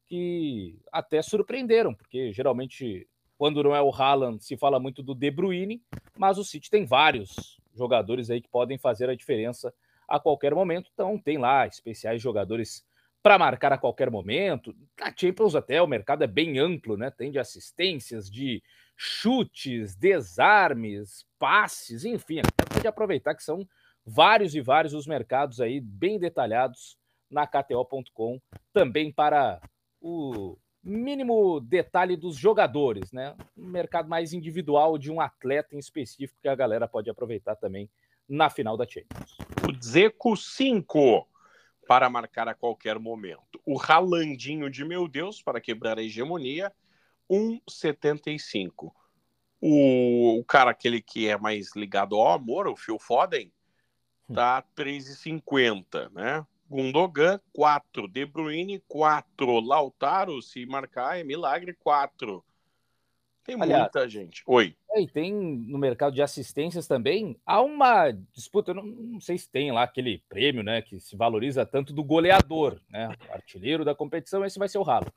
que 0.06 0.80
até 0.92 1.20
surpreenderam, 1.24 1.96
porque 1.96 2.31
geralmente 2.31 3.08
quando 3.38 3.64
não 3.64 3.76
é 3.76 3.81
o 3.81 3.90
Haaland 3.90 4.44
se 4.44 4.56
fala 4.56 4.80
muito 4.80 5.02
do 5.02 5.16
De 5.16 5.31
Bruyne, 5.31 5.81
mas 6.16 6.38
o 6.38 6.44
City 6.44 6.70
tem 6.70 6.86
vários 6.86 7.60
jogadores 7.75 8.30
aí 8.30 8.42
que 8.42 8.50
podem 8.50 8.77
fazer 8.77 9.10
a 9.10 9.16
diferença 9.16 9.74
a 10.07 10.19
qualquer 10.19 10.54
momento. 10.54 10.89
Então 10.94 11.18
tem 11.18 11.38
lá 11.38 11.68
especiais 11.68 12.22
jogadores 12.22 12.86
para 13.22 13.39
marcar 13.39 13.74
a 13.74 13.77
qualquer 13.77 14.10
momento. 14.10 14.75
Na 15.00 15.13
Champions 15.16 15.56
até 15.56 15.81
o 15.81 15.88
mercado 15.88 16.24
é 16.24 16.27
bem 16.27 16.60
amplo, 16.60 16.95
né? 16.95 17.10
Tem 17.10 17.31
de 17.31 17.39
assistências, 17.39 18.30
de 18.30 18.62
chutes, 18.95 19.95
desarmes, 19.95 21.25
passes, 21.38 22.06
enfim, 22.06 22.42
pode 22.72 22.88
aproveitar 22.88 23.36
que 23.36 23.44
são 23.44 23.68
vários 24.06 24.56
e 24.56 24.62
vários 24.62 24.94
os 24.94 25.07
mercados 25.07 25.60
aí 25.60 25.81
bem 25.81 26.19
detalhados 26.19 26.98
na 27.30 27.45
KTO.com, 27.48 28.39
também 28.71 29.12
para 29.12 29.60
o 30.00 30.57
mínimo 30.86 31.60
detalhe 31.60 32.16
dos 32.16 32.36
jogadores, 32.36 33.12
né? 33.12 33.36
Um 33.58 33.68
mercado 33.68 34.08
mais 34.08 34.34
individual 34.34 34.98
de 34.98 35.12
um 35.12 35.20
atleta 35.20 35.76
em 35.76 35.80
específico 35.80 36.40
que 36.42 36.48
a 36.48 36.56
galera 36.56 36.88
pode 36.88 37.10
aproveitar 37.10 37.56
também 37.56 37.90
na 38.30 38.50
final 38.50 38.78
da 38.78 38.88
Champions. 38.88 39.38
O 39.68 39.84
Zeco 39.84 40.38
5 40.38 41.28
para 41.88 42.10
marcar 42.10 42.48
a 42.48 42.54
qualquer 42.54 43.00
momento. 43.00 43.60
O 43.66 43.76
Ralandinho 43.78 44.70
de 44.70 44.86
meu 44.86 45.08
Deus 45.08 45.42
para 45.42 45.60
quebrar 45.60 45.98
a 45.98 46.04
hegemonia 46.04 46.72
1,75. 47.30 48.92
O, 49.60 50.40
o 50.40 50.46
cara, 50.46 50.72
aquele 50.72 51.02
que 51.02 51.28
é 51.28 51.38
mais 51.38 51.76
ligado 51.76 52.16
ao 52.16 52.31
amor, 52.31 52.68
o 52.68 52.76
Phil 52.76 53.00
Foden, 53.00 53.52
tá 54.34 54.64
3,50, 54.76 56.12
né? 56.12 56.46
Gundogan, 56.70 57.40
4. 57.54 58.08
De 58.08 58.26
Bruyne, 58.26 58.82
4. 58.88 59.60
Lautaro, 59.60 60.42
se 60.42 60.66
marcar, 60.66 61.20
é 61.20 61.24
milagre, 61.24 61.74
4. 61.74 62.44
Tem 63.46 63.62
Aliás, 63.62 63.84
muita 63.84 64.10
gente. 64.10 64.42
Oi. 64.48 64.76
É, 64.92 65.02
e 65.02 65.08
tem 65.08 65.32
no 65.32 65.78
mercado 65.78 66.16
de 66.16 66.22
assistências 66.22 66.88
também. 66.88 67.38
Há 67.46 67.62
uma 67.62 68.12
disputa, 68.34 68.74
não, 68.74 68.84
não, 68.84 69.22
sei 69.22 69.38
se 69.38 69.48
tem 69.48 69.72
lá 69.72 69.84
aquele 69.84 70.24
prêmio, 70.28 70.64
né, 70.64 70.81
que 70.81 71.00
se 71.00 71.16
valoriza 71.16 71.64
tanto 71.64 71.94
do 71.94 72.04
goleador, 72.04 72.81
né, 72.90 73.16
artilheiro 73.30 73.86
da 73.86 73.94
competição, 73.94 74.44
esse 74.44 74.57
vai 74.57 74.68
ser 74.68 74.80
o 74.80 74.84
Ralo. 74.84 75.14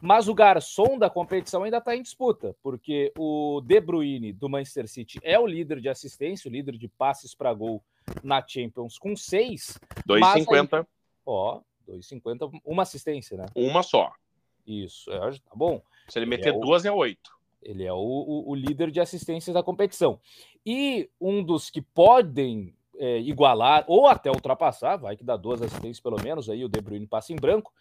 Mas 0.00 0.28
o 0.28 0.34
garçom 0.34 0.96
da 0.96 1.10
competição 1.10 1.64
ainda 1.64 1.78
está 1.78 1.96
em 1.96 2.02
disputa, 2.02 2.54
porque 2.62 3.12
o 3.18 3.60
De 3.64 3.80
Bruyne 3.80 4.32
do 4.32 4.48
Manchester 4.48 4.86
City 4.86 5.18
é 5.20 5.36
o 5.36 5.46
líder 5.46 5.80
de 5.80 5.88
assistência, 5.88 6.48
o 6.48 6.52
líder 6.52 6.78
de 6.78 6.86
passes 6.86 7.34
para 7.34 7.52
gol 7.52 7.82
na 8.22 8.44
Champions 8.46 8.98
com 8.98 9.16
6. 9.16 9.78
2,50. 10.08 10.86
Ó, 11.24 11.60
2,50, 11.88 12.60
uma 12.64 12.82
assistência, 12.82 13.36
né? 13.36 13.46
Uma 13.54 13.82
só. 13.82 14.12
Isso, 14.66 15.10
é, 15.10 15.18
tá 15.18 15.54
bom. 15.54 15.82
Se 16.08 16.18
ele 16.18 16.26
meter 16.26 16.54
é 16.54 16.58
duas, 16.58 16.84
o... 16.84 16.88
é 16.88 16.92
oito. 16.92 17.30
Ele 17.62 17.84
é 17.84 17.92
o, 17.92 17.96
o, 17.96 18.50
o, 18.50 18.54
líder 18.54 18.90
de 18.90 19.00
assistências 19.00 19.54
da 19.54 19.62
competição. 19.62 20.18
E 20.66 21.08
um 21.20 21.42
dos 21.42 21.70
que 21.70 21.80
podem 21.80 22.74
é, 22.98 23.18
igualar 23.20 23.84
ou 23.86 24.06
até 24.06 24.30
ultrapassar, 24.30 24.96
vai 24.96 25.16
que 25.16 25.24
dá 25.24 25.36
duas 25.36 25.62
assistências 25.62 26.00
pelo 26.00 26.20
menos, 26.20 26.50
aí 26.50 26.64
o 26.64 26.68
De 26.68 26.80
Bruyne 26.80 27.06
passa 27.06 27.32
em 27.32 27.36
branco, 27.36 27.72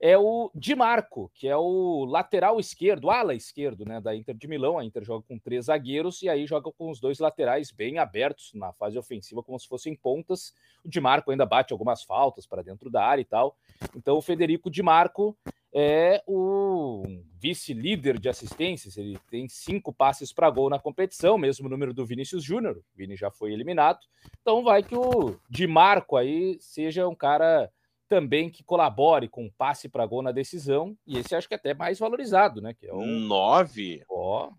é 0.00 0.16
o 0.16 0.50
Di 0.54 0.74
Marco, 0.74 1.30
que 1.34 1.48
é 1.48 1.56
o 1.56 2.04
lateral 2.04 2.60
esquerdo, 2.60 3.10
ala 3.10 3.34
esquerdo, 3.34 3.84
né, 3.84 4.00
da 4.00 4.14
Inter 4.14 4.36
de 4.36 4.46
Milão. 4.46 4.78
A 4.78 4.84
Inter 4.84 5.04
joga 5.04 5.24
com 5.26 5.38
três 5.38 5.66
zagueiros 5.66 6.22
e 6.22 6.28
aí 6.28 6.46
joga 6.46 6.70
com 6.70 6.90
os 6.90 7.00
dois 7.00 7.18
laterais 7.18 7.72
bem 7.72 7.98
abertos 7.98 8.52
na 8.54 8.72
fase 8.72 8.96
ofensiva, 8.96 9.42
como 9.42 9.58
se 9.58 9.66
fossem 9.66 9.96
pontas. 9.96 10.54
O 10.84 10.88
Di 10.88 11.00
Marco 11.00 11.30
ainda 11.30 11.44
bate 11.44 11.72
algumas 11.72 12.04
faltas 12.04 12.46
para 12.46 12.62
dentro 12.62 12.88
da 12.88 13.04
área 13.04 13.22
e 13.22 13.24
tal. 13.24 13.56
Então 13.96 14.16
o 14.16 14.22
Federico 14.22 14.70
Di 14.70 14.82
Marco 14.82 15.36
é 15.72 16.22
o 16.26 17.02
vice-líder 17.38 18.18
de 18.18 18.28
assistências. 18.28 18.96
Ele 18.96 19.18
tem 19.30 19.48
cinco 19.48 19.92
passes 19.92 20.32
para 20.32 20.48
gol 20.48 20.70
na 20.70 20.78
competição, 20.78 21.36
mesmo 21.36 21.68
número 21.68 21.92
do 21.92 22.06
Vinícius 22.06 22.44
Júnior. 22.44 22.80
Vini 22.94 23.16
já 23.16 23.30
foi 23.30 23.52
eliminado. 23.52 23.98
Então 24.40 24.62
vai 24.62 24.82
que 24.82 24.96
o 24.96 25.36
Di 25.50 25.66
Marco 25.66 26.16
aí 26.16 26.56
seja 26.60 27.06
um 27.08 27.14
cara 27.14 27.70
também 28.08 28.50
que 28.50 28.64
colabore 28.64 29.28
com 29.28 29.50
passe 29.50 29.88
para 29.88 30.06
gol 30.06 30.22
na 30.22 30.32
decisão, 30.32 30.96
e 31.06 31.18
esse 31.18 31.34
acho 31.34 31.46
que 31.46 31.54
é 31.54 31.56
até 31.56 31.74
mais 31.74 31.98
valorizado, 31.98 32.60
né? 32.60 32.74
Que 32.74 32.86
é 32.86 32.92
o... 32.92 33.04
Nove? 33.04 34.02
Ó. 34.08 34.50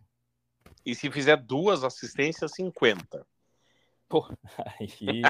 E 0.86 0.96
se 0.96 1.10
fizer 1.12 1.38
duas 1.38 1.84
assistências, 1.84 2.51
50. 2.53 3.25
Pô, 4.08 4.27
aí, 4.58 5.22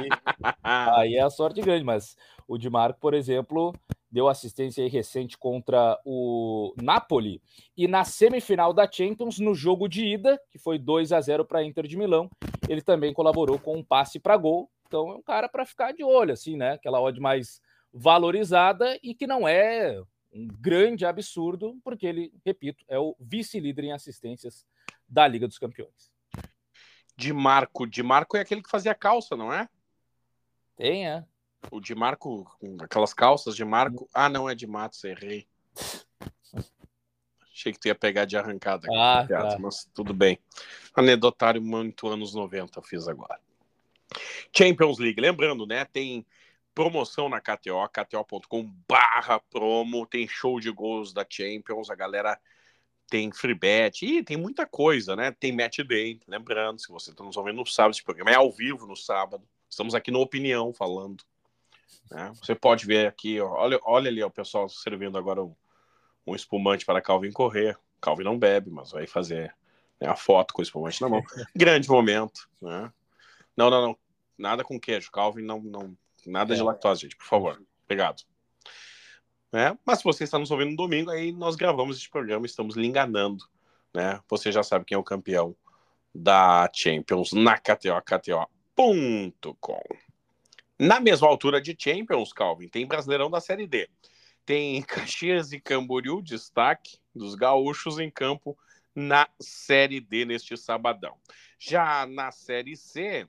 aí 0.64 1.16
é 1.16 1.22
a 1.22 1.30
sorte 1.30 1.62
grande, 1.62 1.84
mas 1.84 2.16
o 2.48 2.58
Di 2.58 2.70
Marco, 2.70 3.00
por 3.00 3.14
exemplo, 3.14 3.74
deu 4.10 4.28
assistência 4.28 4.88
recente 4.88 5.38
contra 5.38 6.00
o 6.06 6.74
Napoli. 6.82 7.42
E 7.76 7.88
na 7.88 8.06
semifinal 8.06 8.74
da 8.74 8.90
Champions, 8.90 9.40
no 9.40 9.54
jogo 9.54 9.88
de 9.88 10.06
ida, 10.06 10.42
que 10.50 10.58
foi 10.58 10.80
2 10.80 11.12
a 11.12 11.20
0 11.20 11.46
para 11.46 11.60
a 11.60 11.64
Inter 11.64 11.88
de 11.88 11.98
Milão, 11.98 12.30
ele 12.70 12.82
também 12.82 13.14
colaborou 13.14 13.60
com 13.60 13.76
um 13.78 13.84
passe 13.84 14.20
para 14.20 14.38
gol. 14.38 14.70
Então 14.88 15.12
é 15.12 15.16
um 15.16 15.22
cara 15.22 15.50
para 15.50 15.66
ficar 15.66 15.92
de 15.92 16.04
olho, 16.04 16.34
assim, 16.34 16.56
né? 16.56 16.74
Aquela 16.74 17.02
odd 17.02 17.20
mais 17.20 17.62
valorizada 17.94 19.00
e 19.02 19.14
que 19.14 19.28
não 19.28 19.48
é 19.48 20.02
um 20.32 20.48
grande 20.48 21.06
absurdo, 21.06 21.80
porque 21.84 22.06
ele, 22.06 22.34
repito, 22.46 22.84
é 22.88 23.00
o 23.00 23.16
vice-líder 23.20 23.86
em 23.86 23.92
assistências 23.92 24.66
da 25.08 25.28
Liga 25.28 25.48
dos 25.48 25.58
Campeões. 25.58 26.12
De 27.16 27.34
Marco, 27.34 27.86
de 27.86 28.02
Marco 28.04 28.38
é 28.38 28.42
aquele 28.42 28.62
que 28.62 28.70
fazia 28.70 28.94
calça, 28.96 29.36
não 29.36 29.52
é? 29.52 29.68
Tem, 30.78 31.08
é. 31.08 31.26
O 31.72 31.82
de 31.82 31.94
Marco, 31.94 32.50
aquelas 32.80 33.14
calças 33.14 33.56
de 33.56 33.66
Marco. 33.66 34.08
Ah, 34.14 34.30
não, 34.30 34.50
é 34.50 34.56
de 34.56 34.66
Matos, 34.66 35.04
errei. 35.04 35.46
Achei 37.52 37.74
que 37.74 37.80
tu 37.80 37.90
ia 37.90 37.96
pegar 37.96 38.24
de 38.24 38.38
arrancada. 38.38 38.88
Ah, 38.90 39.26
tá. 39.28 39.58
Mas 39.60 39.84
tudo 39.94 40.14
bem. 40.14 40.40
Anedotário 40.96 41.62
muito 41.62 42.08
anos 42.08 42.34
90 42.34 42.82
fiz 42.84 43.08
agora. 43.08 43.40
Champions 44.56 44.98
League, 44.98 45.20
lembrando, 45.20 45.66
né? 45.68 45.84
Tem 45.84 46.26
promoção 46.74 47.30
na 47.30 47.42
KTO, 47.42 47.88
kto.com 47.90 48.64
barra 48.88 49.40
promo, 49.40 50.06
tem 50.06 50.28
show 50.28 50.60
de 50.60 50.72
gols 50.72 51.14
da 51.14 51.26
Champions, 51.28 51.90
a 51.90 51.96
galera 51.96 52.40
tem 53.10 53.32
free 53.32 53.56
bet, 53.56 54.06
e 54.06 54.24
tem 54.24 54.38
muita 54.38 54.66
coisa, 54.66 55.16
né? 55.16 55.32
Tem 55.32 55.52
match 55.52 55.80
day, 55.80 56.20
lembrando, 56.28 56.80
se 56.80 56.88
você 56.90 57.12
está 57.12 57.24
nos 57.24 57.38
ouvindo 57.38 57.58
no 57.58 57.66
sábado, 57.66 57.92
esse 57.92 58.04
programa 58.04 58.32
é 58.32 58.36
ao 58.36 58.52
vivo 58.52 58.86
no 58.86 58.96
sábado, 58.96 59.44
estamos 59.68 59.96
aqui 59.96 60.12
no 60.12 60.22
Opinião 60.22 60.74
falando. 60.74 61.24
Né? 62.10 62.32
Você 62.36 62.56
pode 62.56 62.86
ver 62.86 63.08
aqui, 63.08 63.40
ó, 63.40 63.50
olha, 63.50 63.80
olha 63.84 64.10
ali 64.10 64.24
ó, 64.24 64.28
o 64.28 64.32
pessoal 64.32 64.68
servindo 64.70 65.18
agora 65.18 65.44
um, 65.44 65.56
um 66.26 66.36
espumante 66.36 66.86
para 66.86 67.02
Calvin 67.02 67.32
correr. 67.32 67.78
Calvin 68.02 68.24
não 68.24 68.38
bebe, 68.38 68.70
mas 68.70 68.92
vai 68.92 69.06
fazer 69.06 69.54
né, 70.00 70.08
a 70.08 70.16
foto 70.16 70.54
com 70.54 70.62
o 70.62 70.64
espumante 70.64 71.02
na 71.02 71.10
mão. 71.10 71.22
Grande 71.56 71.90
momento. 71.90 72.50
Né? 72.62 72.92
Não, 73.56 73.70
não, 73.70 73.82
não. 73.82 73.98
Nada 74.38 74.64
com 74.64 74.80
queijo. 74.80 75.12
Calvin 75.12 75.44
não. 75.44 75.62
não 75.62 75.98
nada 76.30 76.54
é. 76.54 76.58
de 76.58 76.64
lactose, 76.64 77.02
gente, 77.02 77.16
por 77.16 77.26
favor. 77.26 77.62
Obrigado. 77.86 78.24
É, 79.52 79.76
mas 79.84 80.00
se 80.00 80.04
você 80.04 80.24
está 80.24 80.38
nos 80.38 80.52
ouvindo 80.52 80.72
no 80.72 80.78
domingo, 80.78 81.10
aí 81.10 81.32
nós 81.32 81.56
gravamos 81.56 81.98
este 81.98 82.10
programa, 82.10 82.46
estamos 82.46 82.76
lhe 82.76 82.88
enganando. 82.88 83.44
Né? 83.94 84.20
Você 84.30 84.52
já 84.52 84.62
sabe 84.62 84.86
quem 84.86 84.96
é 84.96 85.00
o 85.00 85.04
campeão 85.04 85.56
da 86.14 86.70
Champions 86.74 87.34
na 87.34 87.58
KTO, 87.58 88.02
KTO.com. 88.06 89.82
Na 90.78 91.00
mesma 91.00 91.28
altura 91.28 91.60
de 91.60 91.76
Champions, 91.78 92.32
Calvin, 92.32 92.70
tem 92.70 92.88
Brasileirão 92.88 93.30
da 93.30 93.42
Série 93.42 93.68
D. 93.68 93.90
Tem 94.46 94.82
Caxias 94.84 95.52
e 95.52 95.60
Camboriú, 95.60 96.22
destaque 96.22 97.00
dos 97.14 97.36
gaúchos 97.36 98.00
em 98.00 98.10
campo 98.10 98.58
na 98.96 99.28
Série 99.40 100.00
D 100.00 100.26
neste 100.26 100.56
sabadão. 100.56 101.16
Já 101.58 102.06
na 102.06 102.32
Série 102.32 102.78
C, 102.78 103.28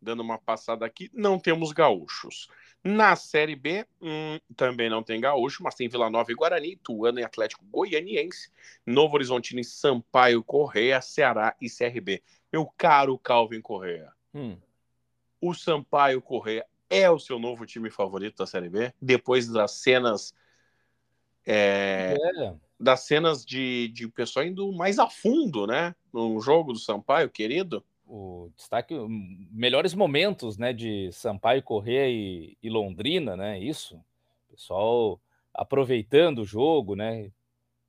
dando 0.00 0.20
uma 0.20 0.38
passada 0.38 0.84
aqui, 0.86 1.10
não 1.12 1.38
temos 1.38 1.72
gaúchos. 1.72 2.48
Na 2.84 3.16
Série 3.16 3.56
B, 3.56 3.84
hum, 4.00 4.38
também 4.56 4.88
não 4.88 5.02
tem 5.02 5.20
gaúcho, 5.20 5.62
mas 5.62 5.74
tem 5.74 5.88
Vila 5.88 6.08
Nova 6.08 6.30
e 6.30 6.34
Guarani, 6.34 6.76
Tuano 6.76 7.18
e 7.18 7.24
Atlético 7.24 7.64
Goianiense, 7.64 8.50
Novo 8.86 9.14
Horizontino 9.14 9.60
e 9.60 9.64
Sampaio 9.64 10.42
Correia, 10.42 11.00
Ceará 11.00 11.54
e 11.60 11.68
CRB. 11.68 12.22
Meu 12.52 12.66
caro 12.76 13.18
Calvin 13.18 13.60
Correia, 13.60 14.12
hum 14.32 14.56
o 15.40 15.54
Sampaio 15.54 16.20
Correia 16.20 16.66
é 16.90 17.10
o 17.10 17.18
seu 17.18 17.38
novo 17.38 17.66
time 17.66 17.90
favorito 17.90 18.38
da 18.38 18.46
Série 18.46 18.68
B? 18.68 18.92
Depois 19.00 19.48
das 19.48 19.72
cenas. 19.72 20.34
É, 21.46 22.16
é. 22.36 22.54
Das 22.78 23.00
cenas 23.00 23.44
de, 23.44 23.88
de 23.88 24.08
pessoal 24.08 24.46
indo 24.46 24.70
mais 24.72 24.98
a 24.98 25.08
fundo, 25.08 25.66
né? 25.66 25.94
No 26.12 26.40
jogo 26.40 26.72
do 26.72 26.78
Sampaio, 26.78 27.30
querido. 27.30 27.84
O 28.10 28.50
destaque, 28.56 28.94
melhores 29.52 29.92
momentos, 29.92 30.56
né? 30.56 30.72
De 30.72 31.12
Sampaio 31.12 31.62
Correia 31.62 32.08
e, 32.08 32.56
e 32.62 32.70
Londrina, 32.70 33.36
né? 33.36 33.58
Isso. 33.58 34.02
pessoal 34.50 35.20
aproveitando 35.52 36.38
o 36.38 36.44
jogo, 36.44 36.94
né? 36.94 37.30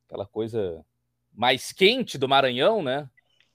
Aquela 0.05 0.25
coisa 0.25 0.85
mais 1.31 1.71
quente 1.71 2.17
do 2.17 2.27
Maranhão, 2.27 2.83
né? 2.83 3.09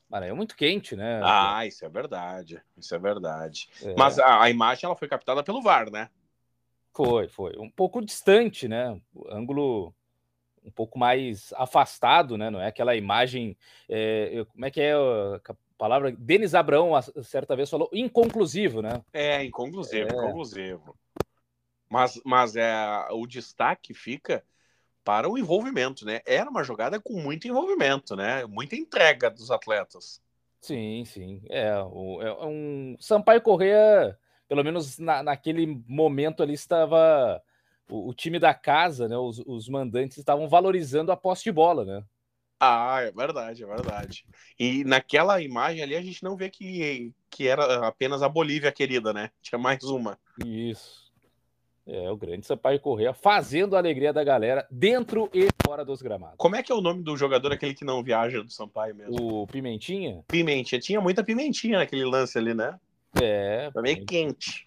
Maranhão 0.09 0.35
é 0.35 0.37
muito 0.37 0.57
quente, 0.57 0.95
né? 0.95 1.21
Ah, 1.23 1.67
isso 1.67 1.85
é 1.85 1.89
verdade. 1.89 2.63
Isso 2.77 2.95
é 2.95 2.99
verdade. 2.99 3.69
É. 3.83 3.95
Mas 3.99 4.19
a, 4.19 4.43
a, 4.43 4.51
imagem 4.51 4.87
ela 4.87 4.97
foi 4.97 5.09
captada 5.09 5.43
pelo 5.43 5.61
VAR, 5.61 5.91
né? 5.91 6.09
Foi, 6.95 7.29
foi. 7.29 7.57
Um 7.59 7.69
pouco 7.69 8.01
distante, 8.01 8.69
né? 8.69 8.99
O 9.13 9.29
ângulo 9.29 9.93
um 10.65 10.71
pouco 10.71 10.99
mais 10.99 11.53
afastado, 11.55 12.39
né? 12.39 12.49
Não 12.49 12.61
é 12.61 12.69
aquela 12.69 12.95
imagem. 12.95 13.57
É, 13.89 14.47
como 14.53 14.65
é 14.65 14.71
que 14.71 14.81
é 14.81 14.95
palavra? 15.79 16.13
Denis 16.13 16.55
Abrão, 16.55 16.93
certa 17.23 17.55
vez, 17.57 17.71
falou 17.71 17.89
inconclusivo, 17.93 18.83
né? 18.83 19.03
É, 19.13 19.45
inconclusivo, 19.45 20.09
é. 20.09 20.13
inconclusivo. 20.13 20.97
Mas, 21.89 22.21
mas 22.25 22.57
é, 22.57 22.75
o 23.11 23.27
destaque 23.27 23.95
fica 23.95 24.45
para 25.05 25.29
o 25.29 25.37
envolvimento, 25.37 26.05
né? 26.07 26.21
Era 26.27 26.49
uma 26.49 26.65
jogada 26.65 26.99
com 26.99 27.21
muito 27.21 27.47
envolvimento, 27.47 28.17
né? 28.17 28.47
Muita 28.47 28.75
entrega 28.75 29.31
dos 29.31 29.51
atletas. 29.51 30.21
Sim, 30.61 31.05
sim. 31.05 31.43
É, 31.51 31.77
o, 31.79 32.23
é 32.23 32.47
um 32.47 32.97
Sampaio 32.99 33.43
Correia, 33.43 34.19
pelo 34.49 34.65
menos 34.65 34.99
na, 34.99 35.23
naquele 35.23 35.83
momento 35.87 36.43
ali 36.43 36.55
estava 36.55 37.43
o, 37.89 38.09
o 38.09 38.15
time 38.15 38.39
da 38.39 38.55
casa, 38.55 39.07
né? 39.07 39.17
Os, 39.17 39.43
os, 39.47 39.69
mandantes 39.69 40.17
estavam 40.17 40.49
valorizando 40.49 41.13
a 41.13 41.17
posse 41.17 41.45
de 41.45 41.53
bola, 41.53 41.85
né? 41.85 42.03
Ah, 42.67 43.01
é 43.03 43.11
verdade, 43.11 43.63
é 43.63 43.67
verdade. 43.67 44.27
E 44.59 44.85
naquela 44.85 45.41
imagem 45.43 45.83
ali 45.83 45.95
a 45.95 46.03
gente 46.03 46.23
não 46.23 46.37
vê 46.37 46.49
que, 46.49 47.13
que 47.29 47.47
era 47.47 47.87
apenas 47.87 48.23
a 48.23 48.29
Bolívia 48.29 48.73
querida, 48.73 49.13
né? 49.13 49.31
Tinha 49.43 49.59
mais 49.59 49.83
uma. 49.85 50.19
Isso. 50.45 51.05
É, 51.87 52.11
o 52.11 52.17
grande 52.17 52.47
Sampaio 52.47 52.81
Correia 52.81 53.13
fazendo 53.13 53.77
a 53.77 53.79
alegria 53.79 54.11
da 54.11 54.25
galera 54.25 54.67
dentro 54.71 55.29
e 55.35 55.49
fora 55.67 55.85
dos 55.85 56.01
gramados. 56.01 56.37
Como 56.39 56.57
é 56.57 56.63
que 56.63 56.73
é 56.73 56.75
o 56.75 56.81
nome 56.81 57.03
do 57.03 57.15
jogador, 57.15 57.53
aquele 57.53 57.75
que 57.75 57.85
não 57.85 58.03
viaja 58.03 58.43
do 58.43 58.51
Sampaio 58.51 58.95
mesmo? 58.95 59.43
O 59.43 59.47
Pimentinha? 59.47 60.25
Pimentinha. 60.27 60.81
Tinha 60.81 61.01
muita 61.01 61.23
pimentinha 61.23 61.79
naquele 61.79 62.07
lance 62.07 62.39
ali, 62.39 62.55
né? 62.55 62.81
É. 63.21 63.71
Tá 63.71 63.83
meio 63.83 64.05
quente. 64.07 64.67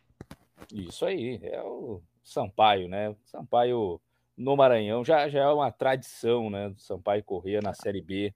Isso 0.72 1.04
aí. 1.06 1.40
É 1.42 1.60
o 1.64 2.00
Sampaio, 2.24 2.88
né? 2.88 3.16
Sampaio 3.26 4.00
no 4.38 4.56
Maranhão 4.56 5.04
já, 5.04 5.28
já 5.28 5.40
é 5.40 5.48
uma 5.48 5.72
tradição, 5.72 6.50
né? 6.50 6.70
Do 6.70 6.80
Sampaio 6.80 7.24
Correia 7.24 7.60
na 7.62 7.74
Série 7.74 8.02
B, 8.02 8.34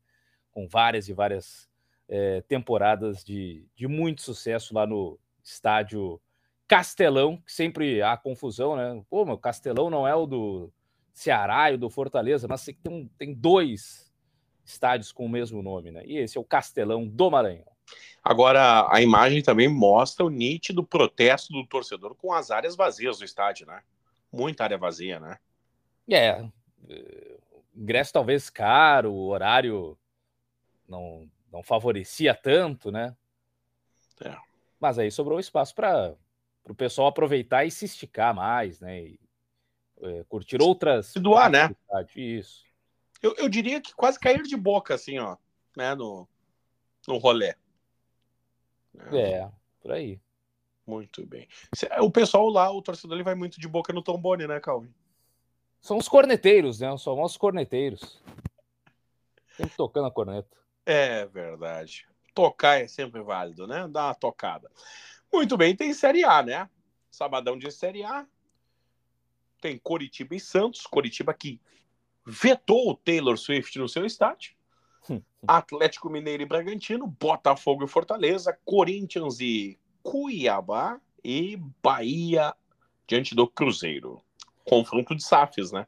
com 0.51 0.67
várias 0.67 1.07
e 1.07 1.13
várias 1.13 1.69
é, 2.09 2.41
temporadas 2.41 3.23
de, 3.23 3.65
de 3.75 3.87
muito 3.87 4.21
sucesso 4.21 4.73
lá 4.73 4.87
no 4.87 5.19
estádio 5.43 6.19
Castelão, 6.67 7.37
que 7.37 7.51
sempre 7.51 8.01
há 8.01 8.17
confusão, 8.17 8.75
né? 8.75 9.03
Pô, 9.09 9.25
meu 9.25 9.37
Castelão 9.37 9.89
não 9.89 10.07
é 10.07 10.15
o 10.15 10.25
do 10.25 10.73
Ceará 11.13 11.71
e 11.71 11.75
o 11.75 11.77
do 11.77 11.89
Fortaleza, 11.89 12.47
mas 12.47 12.65
tem, 12.65 13.11
tem 13.17 13.33
dois 13.33 14.11
estádios 14.63 15.11
com 15.11 15.25
o 15.25 15.29
mesmo 15.29 15.61
nome, 15.61 15.91
né? 15.91 16.01
E 16.05 16.17
esse 16.17 16.37
é 16.37 16.41
o 16.41 16.45
Castelão 16.45 17.07
do 17.07 17.29
Maranhão. 17.29 17.69
Agora, 18.23 18.87
a 18.89 19.01
imagem 19.01 19.41
também 19.41 19.67
mostra 19.67 20.25
o 20.25 20.29
nítido 20.29 20.83
protesto 20.83 21.51
do 21.51 21.65
torcedor 21.65 22.15
com 22.15 22.31
as 22.33 22.51
áreas 22.51 22.75
vazias 22.75 23.19
do 23.19 23.25
estádio, 23.25 23.67
né? 23.67 23.81
Muita 24.31 24.63
área 24.63 24.77
vazia, 24.77 25.19
né? 25.19 25.37
É. 26.09 26.49
Eh, 26.89 27.39
ingresso 27.75 28.13
talvez 28.13 28.49
caro, 28.49 29.11
o 29.11 29.27
horário 29.27 29.97
não, 30.87 31.29
não 31.51 31.63
favorecia 31.63 32.33
tanto, 32.33 32.91
né? 32.91 33.15
É. 34.23 34.35
Mas 34.79 34.99
aí 34.99 35.11
sobrou 35.11 35.39
espaço 35.39 35.73
para 35.73 36.15
para 36.63 36.73
o 36.73 36.75
pessoal 36.75 37.07
aproveitar 37.07 37.65
e 37.65 37.71
se 37.71 37.85
esticar 37.85 38.33
mais, 38.33 38.79
né? 38.79 39.01
E, 39.01 39.19
é, 40.01 40.23
curtir 40.25 40.61
outras. 40.61 41.07
Se 41.07 41.19
doar, 41.19 41.49
né? 41.49 41.75
Isso. 42.15 42.63
Eu, 43.21 43.35
eu 43.37 43.49
diria 43.49 43.79
que 43.79 43.93
quase 43.93 44.19
cair 44.19 44.41
de 44.43 44.55
boca, 44.55 44.95
assim, 44.95 45.19
ó, 45.19 45.37
né? 45.75 45.93
No, 45.95 46.27
no 47.07 47.17
rolê. 47.17 47.55
É, 49.11 49.49
por 49.81 49.91
aí. 49.91 50.19
Muito 50.85 51.25
bem. 51.25 51.47
O 51.99 52.11
pessoal 52.11 52.49
lá, 52.49 52.71
o 52.71 52.81
torcedor, 52.81 53.15
ele 53.15 53.23
vai 53.23 53.35
muito 53.35 53.59
de 53.59 53.67
boca 53.67 53.93
no 53.93 54.01
trombone, 54.01 54.47
né, 54.47 54.59
Calvin? 54.59 54.93
São 55.81 55.97
os 55.97 56.07
corneteiros, 56.07 56.79
né? 56.79 56.91
Os 56.91 57.03
famosos 57.03 57.37
corneteiros. 57.37 58.21
Sempre 59.57 59.75
tocando 59.75 60.07
a 60.07 60.11
corneta. 60.11 60.55
É 60.85 61.25
verdade. 61.25 62.07
Tocar 62.33 62.79
é 62.79 62.87
sempre 62.87 63.21
válido, 63.21 63.67
né? 63.67 63.87
Dá 63.87 64.07
uma 64.07 64.15
tocada. 64.15 64.71
Muito 65.33 65.57
bem, 65.57 65.75
tem 65.75 65.93
Série 65.93 66.23
A, 66.23 66.43
né? 66.43 66.69
Sabadão 67.09 67.57
de 67.57 67.69
Série 67.71 68.03
A. 68.03 68.25
Tem 69.59 69.77
Coritiba 69.77 70.35
e 70.35 70.39
Santos. 70.39 70.85
Coritiba 70.85 71.33
que 71.33 71.59
vetou 72.25 72.89
o 72.89 72.95
Taylor 72.95 73.37
Swift 73.37 73.77
no 73.79 73.89
seu 73.89 74.05
estádio. 74.05 74.53
Atlético 75.47 76.09
Mineiro 76.09 76.43
e 76.43 76.45
Bragantino, 76.45 77.07
Botafogo 77.07 77.83
e 77.83 77.87
Fortaleza, 77.87 78.57
Corinthians 78.63 79.39
e 79.39 79.79
Cuiabá 80.03 80.99
e 81.23 81.57
Bahia 81.81 82.55
diante 83.07 83.35
do 83.35 83.47
Cruzeiro. 83.47 84.21
Confronto 84.65 85.15
de 85.15 85.23
SAFs, 85.23 85.71
né? 85.71 85.87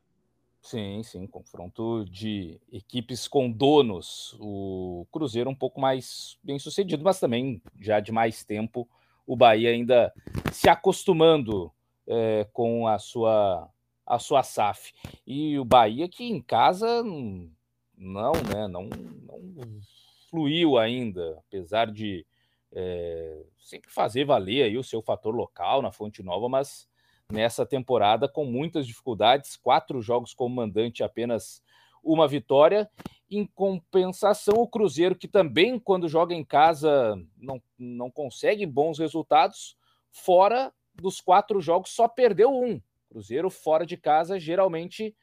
Sim, 0.61 1.03
sim, 1.03 1.27
confronto 1.27 2.05
de 2.05 2.59
equipes 2.71 3.27
com 3.27 3.51
donos. 3.51 4.35
O 4.39 5.05
Cruzeiro 5.11 5.49
um 5.49 5.55
pouco 5.55 5.81
mais 5.81 6.37
bem 6.41 6.57
sucedido, 6.57 7.03
mas 7.03 7.19
também 7.19 7.61
já 7.81 7.99
de 7.99 8.11
mais 8.11 8.45
tempo 8.45 8.87
o 9.27 9.35
Bahia 9.35 9.69
ainda 9.69 10.13
se 10.51 10.69
acostumando 10.69 11.71
é, 12.07 12.47
com 12.53 12.87
a 12.87 12.97
sua 12.97 13.69
a 14.05 14.19
sua 14.19 14.43
SAF. 14.43 14.93
E 15.25 15.57
o 15.59 15.65
Bahia 15.65 16.07
que 16.07 16.23
em 16.23 16.41
casa 16.41 17.03
não, 17.03 18.31
né, 18.33 18.67
não, 18.69 18.85
não 18.85 19.81
fluiu 20.29 20.77
ainda, 20.77 21.37
apesar 21.47 21.91
de 21.91 22.25
é, 22.71 23.43
sempre 23.59 23.91
fazer 23.91 24.25
valer 24.25 24.63
aí 24.63 24.77
o 24.77 24.83
seu 24.83 25.01
fator 25.01 25.33
local 25.33 25.81
na 25.81 25.91
Fonte 25.91 26.23
Nova, 26.23 26.49
mas 26.49 26.87
nessa 27.31 27.65
temporada 27.65 28.27
com 28.27 28.45
muitas 28.45 28.85
dificuldades, 28.85 29.55
quatro 29.55 30.01
jogos 30.01 30.33
como 30.33 30.55
mandante, 30.55 31.03
apenas 31.03 31.61
uma 32.03 32.27
vitória. 32.27 32.89
Em 33.29 33.45
compensação, 33.45 34.55
o 34.55 34.67
Cruzeiro, 34.67 35.15
que 35.15 35.27
também, 35.27 35.79
quando 35.79 36.07
joga 36.07 36.35
em 36.35 36.43
casa, 36.43 37.19
não, 37.37 37.61
não 37.77 38.11
consegue 38.11 38.65
bons 38.65 38.99
resultados, 38.99 39.75
fora 40.11 40.71
dos 40.93 41.19
quatro 41.19 41.59
jogos, 41.59 41.89
só 41.91 42.07
perdeu 42.07 42.51
um. 42.51 42.79
Cruzeiro, 43.09 43.49
fora 43.49 43.85
de 43.85 43.97
casa, 43.97 44.39
geralmente 44.39 45.15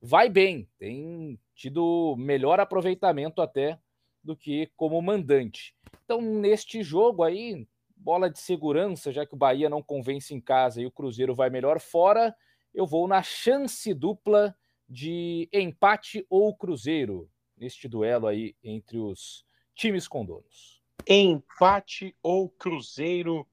vai 0.00 0.28
bem, 0.28 0.66
tem 0.78 1.38
tido 1.54 2.16
melhor 2.18 2.58
aproveitamento 2.58 3.42
até 3.42 3.78
do 4.22 4.36
que 4.36 4.70
como 4.76 5.00
mandante. 5.02 5.74
Então, 6.04 6.20
neste 6.20 6.82
jogo 6.82 7.22
aí, 7.22 7.66
bola 8.00 8.30
de 8.30 8.38
segurança, 8.38 9.12
já 9.12 9.26
que 9.26 9.34
o 9.34 9.38
Bahia 9.38 9.68
não 9.68 9.82
convence 9.82 10.34
em 10.34 10.40
casa 10.40 10.80
e 10.80 10.86
o 10.86 10.90
Cruzeiro 10.90 11.34
vai 11.34 11.50
melhor 11.50 11.78
fora, 11.78 12.34
eu 12.74 12.86
vou 12.86 13.06
na 13.06 13.22
chance 13.22 13.92
dupla 13.92 14.56
de 14.88 15.48
empate 15.52 16.26
ou 16.28 16.54
Cruzeiro 16.56 17.30
neste 17.56 17.86
duelo 17.86 18.26
aí 18.26 18.56
entre 18.64 18.98
os 18.98 19.44
times 19.74 20.08
com 20.08 20.24
donos. 20.24 20.82
Empate 21.06 22.16
ou 22.22 22.48
Cruzeiro 22.48 23.46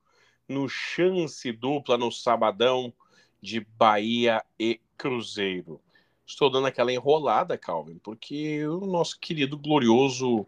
no 0.47 0.69
chance 0.69 1.51
dupla 1.51 1.97
no 1.97 2.11
sabadão 2.11 2.93
de 3.41 3.59
Bahia 3.59 4.43
e 4.57 4.79
Cruzeiro. 4.97 5.81
Estou 6.25 6.49
dando 6.49 6.67
aquela 6.67 6.91
enrolada, 6.91 7.57
Calvin, 7.57 7.97
porque 7.99 8.65
o 8.65 8.85
nosso 8.85 9.19
querido 9.19 9.57
glorioso 9.57 10.45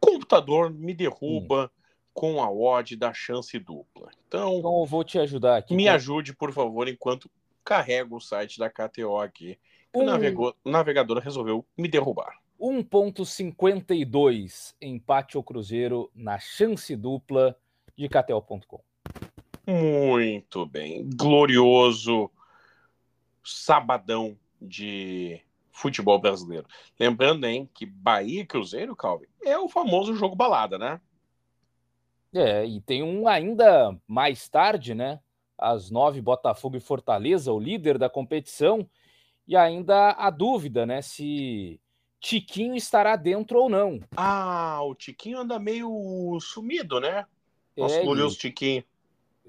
computador 0.00 0.70
me 0.70 0.94
derruba 0.94 1.64
hum 1.66 1.77
com 2.18 2.42
a 2.42 2.50
odd 2.50 2.96
da 2.96 3.14
chance 3.14 3.56
dupla. 3.60 4.10
Então, 4.26 4.58
então 4.58 4.80
eu 4.80 4.84
vou 4.84 5.04
te 5.04 5.20
ajudar 5.20 5.56
aqui. 5.56 5.76
Me 5.76 5.84
tá? 5.84 5.94
ajude, 5.94 6.34
por 6.34 6.52
favor, 6.52 6.88
enquanto 6.88 7.30
carrego 7.64 8.16
o 8.16 8.20
site 8.20 8.58
da 8.58 8.68
KTO 8.68 9.18
aqui. 9.18 9.56
Um... 9.94 10.00
O, 10.00 10.04
navegou, 10.04 10.52
o 10.64 10.70
navegador 10.70 11.18
resolveu 11.18 11.64
me 11.76 11.86
derrubar. 11.86 12.40
1.52 12.60 14.74
empate 14.82 15.36
ao 15.36 15.44
Cruzeiro 15.44 16.10
na 16.12 16.40
chance 16.40 16.96
dupla 16.96 17.56
de 17.96 18.08
KTO.com. 18.08 18.80
Muito 19.64 20.66
bem. 20.66 21.08
Glorioso 21.14 22.28
sabadão 23.44 24.36
de 24.60 25.40
futebol 25.70 26.18
brasileiro. 26.18 26.66
Lembrando, 26.98 27.46
hein, 27.46 27.70
que 27.72 27.86
Bahia 27.86 28.40
e 28.40 28.46
Cruzeiro, 28.46 28.96
Calvin, 28.96 29.28
é 29.44 29.56
o 29.56 29.68
famoso 29.68 30.16
jogo 30.16 30.34
balada, 30.34 30.76
né? 30.78 31.00
É, 32.34 32.64
e 32.64 32.80
tem 32.80 33.02
um 33.02 33.26
ainda 33.26 33.96
mais 34.06 34.48
tarde, 34.48 34.94
né? 34.94 35.20
Às 35.56 35.90
nove, 35.90 36.20
Botafogo 36.20 36.76
e 36.76 36.80
Fortaleza, 36.80 37.52
o 37.52 37.58
líder 37.58 37.98
da 37.98 38.08
competição, 38.08 38.88
e 39.46 39.56
ainda 39.56 40.10
a 40.12 40.30
dúvida, 40.30 40.84
né? 40.84 41.00
Se 41.02 41.80
Tiquinho 42.20 42.74
estará 42.74 43.16
dentro 43.16 43.60
ou 43.60 43.68
não. 43.68 44.00
Ah, 44.16 44.80
o 44.82 44.94
Tiquinho 44.94 45.38
anda 45.38 45.58
meio 45.58 46.38
sumido, 46.40 47.00
né? 47.00 47.26
Nosso 47.76 47.94
é, 47.94 48.02
glorioso 48.02 48.38
Tiquinho. 48.38 48.84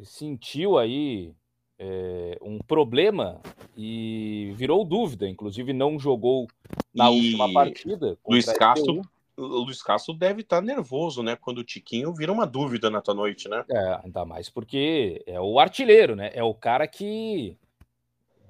Sentiu 0.03 0.77
aí 0.77 1.33
é, 1.77 2.37
um 2.41 2.59
problema 2.59 3.41
e 3.75 4.53
virou 4.55 4.85
dúvida. 4.85 5.27
Inclusive, 5.27 5.73
não 5.73 5.99
jogou 5.99 6.47
na 6.93 7.11
e... 7.11 7.15
última 7.15 7.51
partida. 7.51 8.17
Luiz 8.27 8.45
Castro 8.53 9.01
o 9.39 9.63
Luiz 9.63 9.81
Castro 9.81 10.13
deve 10.13 10.41
estar 10.41 10.57
tá 10.57 10.61
nervoso, 10.61 11.23
né? 11.23 11.35
Quando 11.35 11.59
o 11.59 11.63
Tiquinho 11.63 12.13
vira 12.13 12.31
uma 12.31 12.45
dúvida 12.45 12.89
na 12.89 13.01
tua 13.01 13.13
noite, 13.13 13.47
né? 13.47 13.63
É, 13.69 13.99
ainda 14.03 14.25
mais 14.25 14.49
porque 14.49 15.23
é 15.25 15.39
o 15.39 15.59
artilheiro, 15.59 16.15
né? 16.15 16.29
É 16.33 16.43
o 16.43 16.53
cara 16.53 16.87
que 16.87 17.57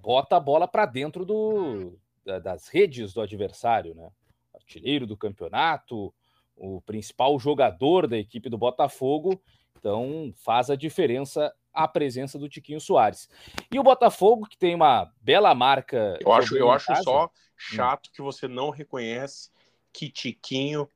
bota 0.02 0.36
a 0.36 0.40
bola 0.40 0.68
para 0.68 0.86
dentro 0.86 1.26
do, 1.26 1.98
das 2.44 2.68
redes 2.68 3.14
do 3.14 3.22
adversário, 3.22 3.94
né? 3.94 4.10
Artilheiro 4.54 5.06
do 5.06 5.16
campeonato, 5.16 6.14
o 6.56 6.82
principal 6.82 7.38
jogador 7.40 8.08
da 8.08 8.18
equipe 8.18 8.50
do 8.50 8.58
Botafogo. 8.58 9.40
Então 9.78 10.34
faz 10.36 10.70
a 10.70 10.76
diferença 10.76 11.54
a 11.72 11.88
presença 11.88 12.38
do 12.38 12.50
Tiquinho 12.50 12.82
Soares. 12.82 13.30
E 13.72 13.80
o 13.80 13.84
Botafogo, 13.84 14.48
que 14.48 14.58
tem 14.58 14.76
uma 14.76 15.12
bela 15.22 15.54
marca. 15.54 16.18
Eu 16.20 16.34
acho, 16.34 16.58
eu 16.58 16.72
acho 16.72 16.94
só 17.04 17.26
hum. 17.26 17.30
chato 17.56 18.10
que 18.12 18.22
você 18.22 18.48
não 18.48 18.70
reconhece 18.70 19.50
que 19.92 20.10
Tiquinho 20.10 20.90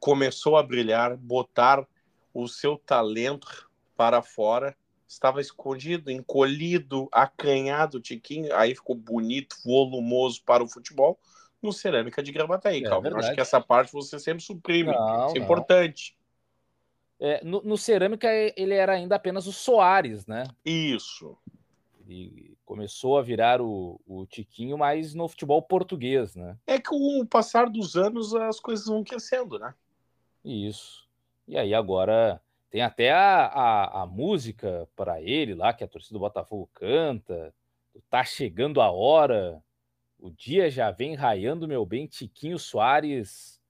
começou 0.00 0.56
a 0.56 0.62
brilhar, 0.62 1.16
botar 1.16 1.86
o 2.32 2.46
seu 2.46 2.76
talento 2.78 3.68
para 3.96 4.22
fora. 4.22 4.76
Estava 5.06 5.40
escondido, 5.40 6.10
encolhido, 6.10 7.08
acanhado, 7.10 8.00
Tiquinho. 8.00 8.54
Aí 8.54 8.74
ficou 8.74 8.94
bonito, 8.94 9.56
volumoso 9.64 10.42
para 10.44 10.62
o 10.62 10.68
futebol 10.68 11.18
no 11.62 11.72
Cerâmica 11.72 12.22
de 12.22 12.32
Gravataí, 12.32 12.84
é, 12.84 12.88
Calvin. 12.88 13.14
Acho 13.14 13.34
que 13.34 13.40
essa 13.40 13.60
parte 13.60 13.92
você 13.92 14.18
sempre 14.18 14.42
suprime. 14.42 14.92
Não, 14.92 15.26
Isso 15.26 15.36
é 15.36 15.38
não. 15.38 15.44
importante. 15.44 16.16
É, 17.20 17.44
no, 17.44 17.60
no, 17.62 17.76
Cerâmica 17.76 18.28
ele 18.56 18.74
era 18.74 18.92
ainda 18.92 19.16
apenas 19.16 19.46
o 19.48 19.52
Soares, 19.52 20.24
né? 20.26 20.44
Isso. 20.64 21.36
E 22.08 22.56
começou 22.64 23.18
a 23.18 23.22
virar 23.22 23.60
o, 23.60 24.00
o 24.06 24.24
Tiquinho 24.24 24.78
mais 24.78 25.12
no 25.12 25.28
futebol 25.28 25.60
português, 25.60 26.34
né? 26.34 26.56
É 26.66 26.78
que 26.78 26.88
com 26.88 27.20
o 27.20 27.26
passar 27.26 27.68
dos 27.68 27.96
anos 27.96 28.34
as 28.34 28.58
coisas 28.58 28.86
vão 28.86 29.04
crescendo, 29.04 29.58
né? 29.58 29.74
Isso. 30.42 31.06
E 31.46 31.58
aí 31.58 31.74
agora 31.74 32.40
tem 32.70 32.80
até 32.80 33.12
a, 33.12 33.46
a, 33.46 34.02
a 34.02 34.06
música 34.06 34.88
para 34.96 35.20
ele 35.20 35.54
lá, 35.54 35.74
que 35.74 35.84
a 35.84 35.88
torcida 35.88 36.14
do 36.14 36.20
Botafogo 36.20 36.68
canta. 36.72 37.54
Tá 38.08 38.24
chegando 38.24 38.80
a 38.80 38.90
hora, 38.90 39.62
o 40.18 40.30
dia 40.30 40.70
já 40.70 40.90
vem 40.90 41.14
raiando, 41.14 41.68
meu 41.68 41.84
bem. 41.84 42.06
Tiquinho 42.06 42.58
Soares 42.58 43.60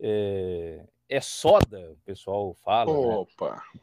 é, 0.00 0.84
é 1.08 1.20
soda, 1.20 1.92
o 1.92 1.96
pessoal 2.04 2.54
fala. 2.54 2.92
Né? 2.92 3.16
Opa! 3.16 3.62
Né? 3.74 3.80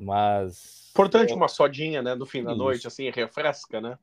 Mas. 0.00 0.88
Importante 0.92 1.34
uma 1.34 1.46
sodinha, 1.46 2.00
né? 2.00 2.14
No 2.14 2.24
fim 2.24 2.42
da 2.42 2.52
Isso. 2.52 2.58
noite, 2.58 2.86
assim, 2.86 3.10
refresca, 3.10 3.80
né? 3.82 3.98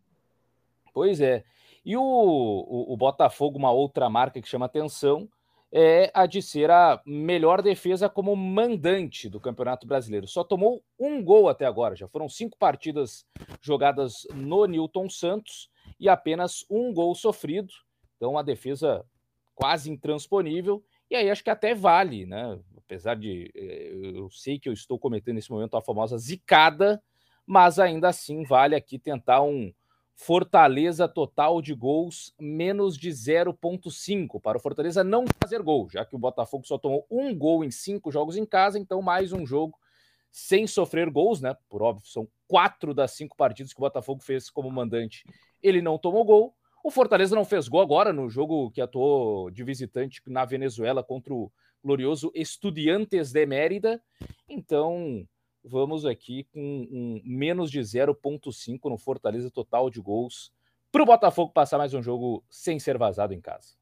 Pois 0.94 1.20
é. 1.20 1.44
E 1.84 1.98
o, 1.98 2.02
o, 2.02 2.94
o, 2.94 2.98
Botafogo, 2.98 3.58
uma 3.58 3.72
outra 3.72 4.08
marca 4.10 4.40
que 4.40 4.48
chama 4.48 4.68
atenção, 4.68 5.28
é 5.72 6.12
a 6.14 6.28
de 6.28 6.42
ser 6.42 6.70
a 6.70 7.02
melhor 7.06 7.62
defesa 7.62 8.08
como 8.08 8.36
mandante 8.36 9.28
do 9.28 9.40
Campeonato 9.40 9.88
Brasileiro. 9.88 10.28
Só 10.28 10.44
tomou 10.44 10.84
um 11.00 11.24
gol 11.24 11.50
até 11.50 11.66
agora. 11.66 11.96
Já 11.96 12.08
foram 12.08 12.30
cinco 12.30 12.58
partidas 12.58 13.26
jogadas 13.60 14.28
no 14.36 14.66
Newton 14.66 15.10
Santos 15.10 15.70
e 16.00 16.08
apenas 16.08 16.64
um 16.70 16.94
gol 16.94 17.16
sofrido. 17.16 17.74
Então, 18.18 18.32
uma 18.32 18.44
defesa 18.44 19.04
quase 19.56 19.90
intransponível. 19.90 20.84
E 21.10 21.16
aí 21.16 21.30
acho 21.30 21.44
que 21.44 21.50
até 21.50 21.74
vale, 21.74 22.26
né? 22.26 22.60
apesar 22.88 23.16
de 23.16 23.52
eh, 23.54 23.92
eu 24.16 24.30
sei 24.30 24.58
que 24.58 24.70
eu 24.70 24.74
estou 24.74 24.98
cometendo 24.98 25.36
nesse 25.36 25.52
momento 25.52 25.76
a 25.76 25.82
famosa 25.82 26.18
zicada, 26.18 27.04
mas 27.46 27.80
ainda 27.80 28.08
assim 28.08 28.44
vale 28.44 28.76
aqui 28.76 28.98
tentar 28.98 29.42
um 29.42 29.72
Fortaleza 30.20 31.08
total 31.08 31.62
de 31.62 31.76
gols 31.76 32.34
menos 32.40 32.98
de 32.98 33.10
0,5 33.12 34.42
para 34.42 34.58
o 34.58 34.60
Fortaleza 34.60 35.04
não 35.04 35.26
fazer 35.40 35.62
gol, 35.62 35.88
já 35.92 36.04
que 36.04 36.16
o 36.16 36.20
Botafogo 36.20 36.66
só 36.66 36.76
tomou 36.76 37.06
um 37.12 37.38
gol 37.38 37.64
em 37.64 37.70
cinco 37.70 38.12
jogos 38.12 38.36
em 38.36 38.44
casa, 38.44 38.80
então 38.80 39.00
mais 39.00 39.32
um 39.32 39.46
jogo 39.46 39.78
sem 40.32 40.66
sofrer 40.66 41.12
gols, 41.12 41.40
né? 41.40 41.56
Por 41.70 41.84
óbvio, 41.84 42.08
são 42.08 42.28
quatro 42.48 42.96
das 42.96 43.12
cinco 43.12 43.38
partidas 43.38 43.72
que 43.72 43.80
o 43.80 43.86
Botafogo 43.86 44.24
fez 44.24 44.50
como 44.50 44.72
mandante, 44.72 45.24
ele 45.62 45.84
não 45.84 46.00
tomou 46.00 46.26
gol. 46.26 46.57
O 46.88 46.90
Fortaleza 46.90 47.36
não 47.36 47.44
fez 47.44 47.68
gol 47.68 47.82
agora 47.82 48.14
no 48.14 48.30
jogo 48.30 48.72
que 48.72 48.80
atuou 48.80 49.52
de 49.52 49.62
visitante 49.62 50.22
na 50.26 50.46
Venezuela 50.46 51.04
contra 51.04 51.34
o 51.34 51.52
glorioso 51.84 52.32
Estudiantes 52.34 53.34
de 53.34 53.46
Mérida. 53.46 54.02
Então, 54.48 55.28
vamos 55.62 56.06
aqui 56.06 56.46
com 56.46 56.88
um 56.90 57.22
menos 57.26 57.70
de 57.70 57.82
0,5 57.82 58.90
no 58.90 58.98
Fortaleza 58.98 59.52
total 59.52 59.90
de 59.90 60.00
gols 60.00 60.54
para 60.90 61.04
o 61.04 61.06
Botafogo 61.06 61.52
passar 61.52 61.78
mais 61.78 61.94
um 61.94 62.02
jogo 62.02 62.42
sem 62.50 62.80
ser 62.80 62.98
vazado 62.98 63.34
em 63.34 63.42
casa. 63.42 63.76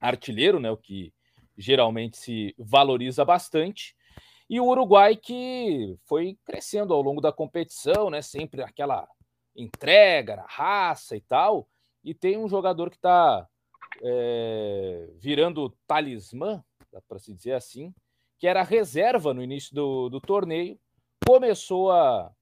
artilheiro, 0.00 0.60
né? 0.60 0.70
O 0.70 0.76
que 0.76 1.12
geralmente 1.56 2.16
se 2.16 2.54
valoriza 2.58 3.24
bastante. 3.24 3.96
E 4.48 4.60
o 4.60 4.66
Uruguai 4.66 5.16
que 5.16 5.96
foi 6.04 6.36
crescendo 6.44 6.92
ao 6.92 7.02
longo 7.02 7.20
da 7.20 7.32
competição, 7.32 8.10
né? 8.10 8.20
Sempre 8.20 8.62
aquela 8.62 9.08
entrega, 9.54 10.36
na 10.36 10.46
raça 10.46 11.16
e 11.16 11.20
tal. 11.20 11.68
E 12.04 12.14
tem 12.14 12.36
um 12.36 12.48
jogador 12.48 12.90
que 12.90 12.96
está 12.96 13.48
é, 14.02 15.08
virando 15.18 15.70
talismã, 15.86 16.64
para 17.08 17.18
se 17.18 17.32
dizer 17.32 17.52
assim, 17.52 17.94
que 18.38 18.46
era 18.46 18.62
reserva 18.62 19.32
no 19.32 19.42
início 19.42 19.74
do, 19.74 20.08
do 20.08 20.20
torneio, 20.20 20.78
começou 21.26 21.92
a 21.92 22.32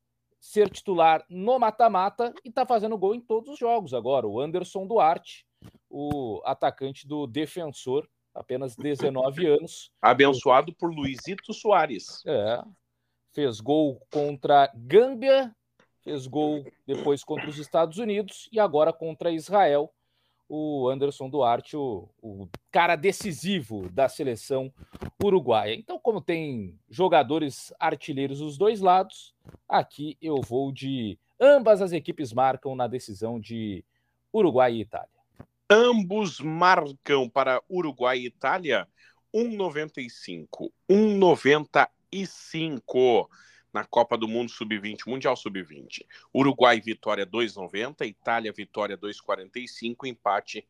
ser 0.41 0.71
titular 0.71 1.25
no 1.29 1.59
mata-mata 1.59 2.33
e 2.45 2.49
está 2.49 2.65
fazendo 2.65 2.97
gol 2.97 3.15
em 3.15 3.21
todos 3.21 3.51
os 3.51 3.59
jogos 3.59 3.93
agora. 3.93 4.27
O 4.27 4.41
Anderson 4.41 4.87
Duarte, 4.87 5.47
o 5.89 6.41
atacante 6.45 7.07
do 7.07 7.27
defensor, 7.27 8.09
apenas 8.35 8.75
19 8.75 9.47
anos. 9.47 9.91
Abençoado 10.01 10.75
por 10.75 10.91
Luizito 10.91 11.53
Soares. 11.53 12.25
É. 12.27 12.63
Fez 13.33 13.61
gol 13.61 14.01
contra 14.11 14.73
Gâmbia, 14.75 15.55
fez 16.03 16.27
gol 16.27 16.65
depois 16.87 17.23
contra 17.23 17.49
os 17.49 17.59
Estados 17.59 17.99
Unidos 17.99 18.49
e 18.53 18.59
agora 18.59 18.93
contra 18.93 19.31
Israel. 19.31 19.93
O 20.49 20.89
Anderson 20.89 21.31
Duarte, 21.31 21.77
o, 21.77 22.09
o 22.21 22.49
cara 22.73 22.97
decisivo 22.97 23.89
da 23.91 24.09
seleção 24.09 24.73
uruguaia. 25.23 25.75
Então, 25.75 25.99
como 25.99 26.21
tem 26.21 26.77
jogadores 26.89 27.73
artilheiros 27.79 28.41
dos 28.41 28.59
dois 28.59 28.81
lados, 28.81 29.33
aqui 29.69 30.19
eu 30.21 30.41
vou 30.41 30.73
de 30.73 31.17
ambas 31.39 31.81
as 31.81 31.93
equipes 31.93 32.33
marcam 32.33 32.75
na 32.75 32.89
decisão 32.89 33.39
de 33.39 33.85
Uruguai 34.35 34.75
e 34.75 34.81
Itália. 34.81 35.09
Ambos 35.71 36.41
marcam 36.41 37.29
para 37.29 37.63
Uruguai 37.71 38.19
e 38.19 38.27
Itália 38.27 38.89
1,95. 39.33 40.73
1,95 40.91 43.29
na 43.73 43.85
Copa 43.85 44.17
do 44.17 44.29
Mundo 44.29 44.51
Sub-20, 44.51 45.07
Mundial 45.07 45.37
Sub-20. 45.37 46.07
Uruguai 46.35 46.81
vitória 46.81 47.27
2,90, 47.27 48.07
Itália 48.07 48.53
vitória 48.53 48.97
2,45, 48.97 50.07
empate 50.07 50.67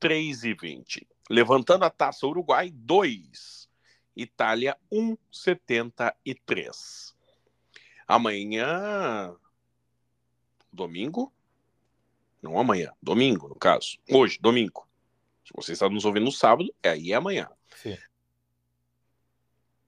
3,20. 0.00 1.06
Levantando 1.30 1.84
a 1.84 1.90
taça 1.90 2.26
Uruguai 2.26 2.70
2, 2.70 3.68
Itália 4.16 4.76
1,73. 4.92 7.14
Amanhã 8.06 9.34
domingo 10.72 11.32
não 12.44 12.58
amanhã, 12.58 12.92
domingo, 13.02 13.48
no 13.48 13.54
caso. 13.54 13.96
Hoje, 14.10 14.38
domingo. 14.38 14.86
Se 15.46 15.52
você 15.54 15.72
está 15.72 15.88
nos 15.88 16.04
ouvindo 16.04 16.24
no 16.24 16.32
sábado, 16.32 16.72
é 16.82 16.90
aí 16.90 17.10
é 17.10 17.14
amanhã. 17.14 17.48
Sim. 17.74 17.96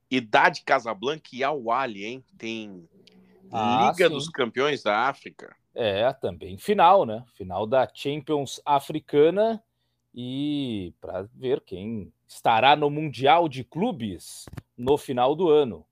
Idade 0.09 0.63
Casablanca 0.63 1.29
e 1.33 1.43
Awali, 1.43 2.05
hein? 2.05 2.23
Tem 2.37 2.87
ah, 3.51 3.91
Liga 3.91 4.07
sim. 4.07 4.13
dos 4.13 4.29
Campeões 4.29 4.83
da 4.83 5.07
África. 5.07 5.55
É, 5.73 6.11
também 6.13 6.57
final, 6.57 7.05
né? 7.05 7.23
Final 7.33 7.67
da 7.67 7.87
Champions 7.93 8.59
Africana 8.65 9.63
e 10.13 10.93
para 10.99 11.23
ver 11.35 11.61
quem 11.61 12.11
estará 12.27 12.75
no 12.75 12.89
Mundial 12.89 13.47
de 13.47 13.63
Clubes 13.63 14.45
no 14.75 14.97
final 14.97 15.35
do 15.35 15.49
ano. 15.49 15.85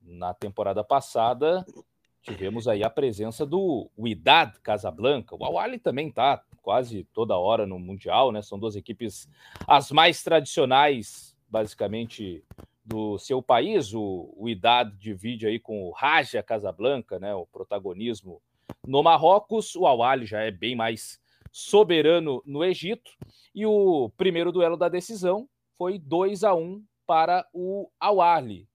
Na 0.00 0.32
temporada 0.32 0.84
passada, 0.84 1.66
tivemos 2.22 2.68
aí 2.68 2.84
a 2.84 2.90
presença 2.90 3.44
do 3.44 3.90
Widad 3.98 4.56
Casablanca. 4.62 5.34
O 5.34 5.44
Awali 5.44 5.78
também 5.78 6.10
tá 6.10 6.42
quase 6.62 7.04
toda 7.12 7.36
hora 7.36 7.66
no 7.66 7.78
Mundial, 7.78 8.30
né? 8.30 8.40
São 8.40 8.58
duas 8.58 8.76
equipes 8.76 9.28
as 9.66 9.90
mais 9.90 10.22
tradicionais, 10.22 11.36
basicamente, 11.48 12.44
do 12.84 13.18
seu 13.18 13.42
país. 13.42 13.94
O 13.94 14.34
Widad 14.38 14.92
divide 14.98 15.46
aí 15.46 15.58
com 15.58 15.84
o 15.84 15.90
Raja 15.90 16.42
Casablanca, 16.42 17.18
né? 17.18 17.34
O 17.34 17.46
protagonismo 17.46 18.42
no 18.86 19.02
Marrocos. 19.02 19.74
O 19.74 19.86
Awali 19.86 20.26
já 20.26 20.40
é 20.42 20.50
bem 20.50 20.76
mais 20.76 21.18
soberano 21.50 22.42
no 22.44 22.64
Egito. 22.64 23.12
E 23.54 23.64
o 23.64 24.10
primeiro 24.16 24.52
duelo 24.52 24.76
da 24.76 24.88
decisão 24.88 25.48
foi 25.78 25.98
2 25.98 26.44
a 26.44 26.54
1 26.54 26.84
para 27.06 27.46
o 27.52 27.90
Awali. 27.98 28.68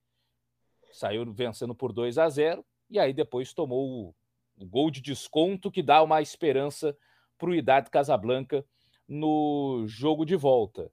Saiu 0.92 1.32
vencendo 1.32 1.76
por 1.76 1.94
2 1.94 2.18
a 2.18 2.28
0 2.30 2.66
e 2.90 2.98
aí 2.98 3.14
depois 3.14 3.54
tomou 3.54 4.16
o 4.58 4.66
gol 4.66 4.90
de 4.90 5.02
desconto 5.02 5.72
que 5.72 5.84
dá 5.84 6.02
uma 6.02 6.22
esperança 6.22 6.98
para 7.38 7.50
o 7.50 7.56
Idade 7.56 7.90
Casablanca 7.90 8.66
no 9.08 9.86
jogo 9.88 10.26
de 10.26 10.36
volta. 10.36 10.92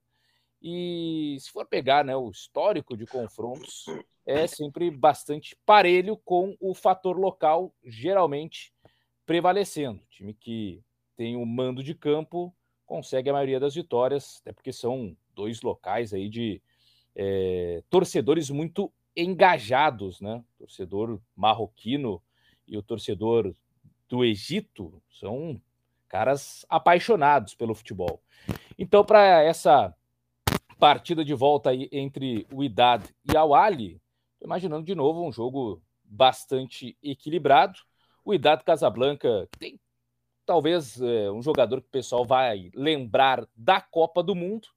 E 0.61 1.37
se 1.39 1.51
for 1.51 1.65
pegar 1.65 2.03
né, 2.03 2.15
o 2.15 2.29
histórico 2.29 2.97
de 2.97 3.05
confrontos, 3.05 3.85
é 4.25 4.47
sempre 4.47 4.89
bastante 4.89 5.55
parelho 5.65 6.17
com 6.17 6.55
o 6.59 6.73
fator 6.73 7.17
local 7.17 7.73
geralmente 7.83 8.73
prevalecendo. 9.25 10.01
O 10.01 10.09
time 10.09 10.33
que 10.33 10.83
tem 11.15 11.35
o 11.35 11.45
mando 11.45 11.83
de 11.83 11.93
campo 11.93 12.53
consegue 12.85 13.29
a 13.29 13.33
maioria 13.33 13.59
das 13.59 13.75
vitórias, 13.75 14.39
até 14.41 14.51
porque 14.51 14.71
são 14.71 15.15
dois 15.35 15.61
locais 15.61 16.13
aí 16.13 16.29
de 16.29 16.61
é, 17.15 17.83
torcedores 17.89 18.49
muito 18.49 18.91
engajados, 19.15 20.21
né? 20.21 20.43
O 20.55 20.59
torcedor 20.59 21.19
marroquino 21.35 22.21
e 22.67 22.77
o 22.77 22.83
torcedor 22.83 23.55
do 24.07 24.23
Egito 24.23 25.01
são 25.09 25.59
caras 26.07 26.65
apaixonados 26.69 27.55
pelo 27.55 27.75
futebol. 27.75 28.21
Então, 28.77 29.03
para 29.03 29.41
essa 29.43 29.93
partida 30.79 31.25
de 31.25 31.33
volta 31.33 31.69
aí 31.69 31.89
entre 31.91 32.47
o 32.51 32.63
Idad 32.63 33.03
e 33.31 33.35
a 33.35 33.43
Ali, 33.43 34.01
imaginando 34.41 34.85
de 34.85 34.95
novo 34.95 35.25
um 35.25 35.31
jogo 35.31 35.81
bastante 36.03 36.97
equilibrado. 37.01 37.79
O 38.23 38.33
Idad 38.33 38.63
Casablanca 38.63 39.47
tem 39.57 39.79
talvez 40.45 40.99
é, 41.01 41.29
um 41.31 41.41
jogador 41.41 41.81
que 41.81 41.87
o 41.87 41.91
pessoal 41.91 42.25
vai 42.25 42.71
lembrar 42.73 43.47
da 43.55 43.81
Copa 43.81 44.23
do 44.23 44.35
Mundo, 44.35 44.67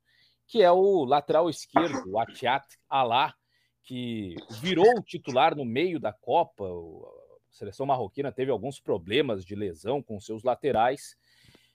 que 0.46 0.62
é 0.62 0.70
o 0.70 1.04
lateral 1.04 1.48
esquerdo, 1.48 2.10
o 2.10 2.18
Atiat 2.18 2.66
Alá, 2.88 3.34
que 3.84 4.34
virou 4.60 4.98
o 4.98 5.02
titular 5.02 5.54
no 5.54 5.64
meio 5.64 6.00
da 6.00 6.12
Copa. 6.12 6.64
A 6.64 7.52
seleção 7.52 7.86
marroquina 7.86 8.32
teve 8.32 8.50
alguns 8.50 8.80
problemas 8.80 9.44
de 9.44 9.54
lesão 9.54 10.02
com 10.02 10.20
seus 10.20 10.42
laterais. 10.42 11.16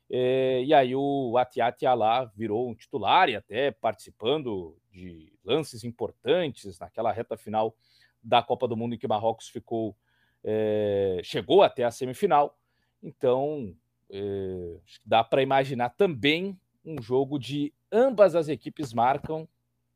É, 0.10 0.64
e 0.64 0.74
aí 0.74 0.96
o 0.96 1.38
Atiat 1.38 1.86
Alá 1.86 2.26
virou 2.26 2.70
um 2.70 2.76
titular 2.76 3.28
e 3.30 3.36
até 3.36 3.72
participando 3.72 4.78
de 4.92 5.34
lances 5.44 5.84
importantes 5.84 6.78
naquela 6.80 7.12
reta 7.12 7.36
final 7.36 7.76
da 8.24 8.42
Copa 8.42 8.68
do 8.68 8.78
Mundo 8.78 8.96
em 8.96 8.98
que 8.98 9.08
Marrocos 9.08 9.50
ficou 9.50 9.96
é, 10.44 11.20
chegou 11.24 11.64
até 11.64 11.84
a 11.84 11.92
semifinal. 11.92 12.58
Então 13.02 13.76
é, 14.10 14.78
dá 15.04 15.24
para 15.24 15.42
imaginar 15.42 15.90
também 15.90 16.58
um 16.84 17.02
jogo 17.02 17.40
de 17.40 17.74
ambas 17.92 18.36
as 18.36 18.48
equipes 18.48 18.94
marcam 18.94 19.48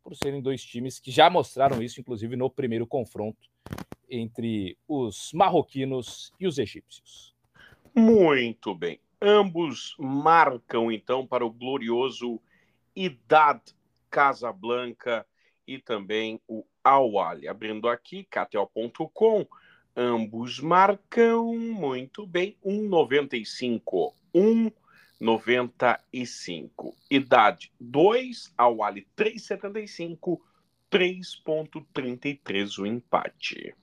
por 0.04 0.16
serem 0.16 0.42
dois 0.42 0.64
times 0.64 1.00
que 1.00 1.12
já 1.12 1.30
mostraram 1.30 1.84
isso, 1.84 2.00
inclusive 2.00 2.36
no 2.36 2.50
primeiro 2.50 2.88
confronto 2.88 3.48
entre 4.10 4.76
os 4.88 5.32
marroquinos 5.34 6.34
e 6.40 6.48
os 6.48 6.58
egípcios. 6.58 7.36
Muito 7.96 8.74
bem. 8.74 9.00
Ambos 9.22 9.98
marcam 10.00 10.90
então 10.90 11.28
para 11.28 11.46
o 11.46 11.52
glorioso 11.52 12.42
Idad 12.96 13.60
Casablanca 14.10 15.26
e 15.68 15.78
também 15.78 16.40
o 16.48 16.64
Awali. 16.82 17.50
Abrindo 17.50 17.90
aqui, 17.90 18.24
KTO.com, 18.24 19.46
ambos 19.94 20.62
marcam 20.62 21.54
muito 21.54 22.26
bem 22.26 22.56
1,95. 22.66 24.14
1,95. 24.34 26.96
Idade 27.12 27.74
2, 27.78 28.54
Awali 28.58 29.06
3,75, 29.18 30.40
3,33 30.90 32.80
o 32.80 32.86
empate. 32.86 33.76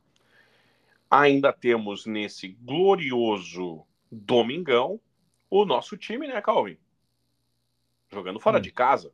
Ainda 1.10 1.52
temos 1.52 2.06
nesse 2.06 2.48
glorioso 2.48 3.84
domingão 4.10 4.98
o 5.50 5.64
nosso 5.64 5.96
time, 5.96 6.26
né, 6.26 6.40
Calvin? 6.40 6.78
Jogando 8.10 8.40
fora 8.40 8.58
hum. 8.58 8.62
de 8.62 8.70
casa. 8.70 9.12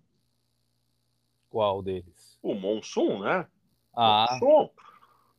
Qual 1.51 1.83
deles? 1.83 2.39
O 2.43 2.55
Monsun, 2.55 3.21
né? 3.21 3.47
Ah. 3.95 4.39
Monsun. 4.41 4.71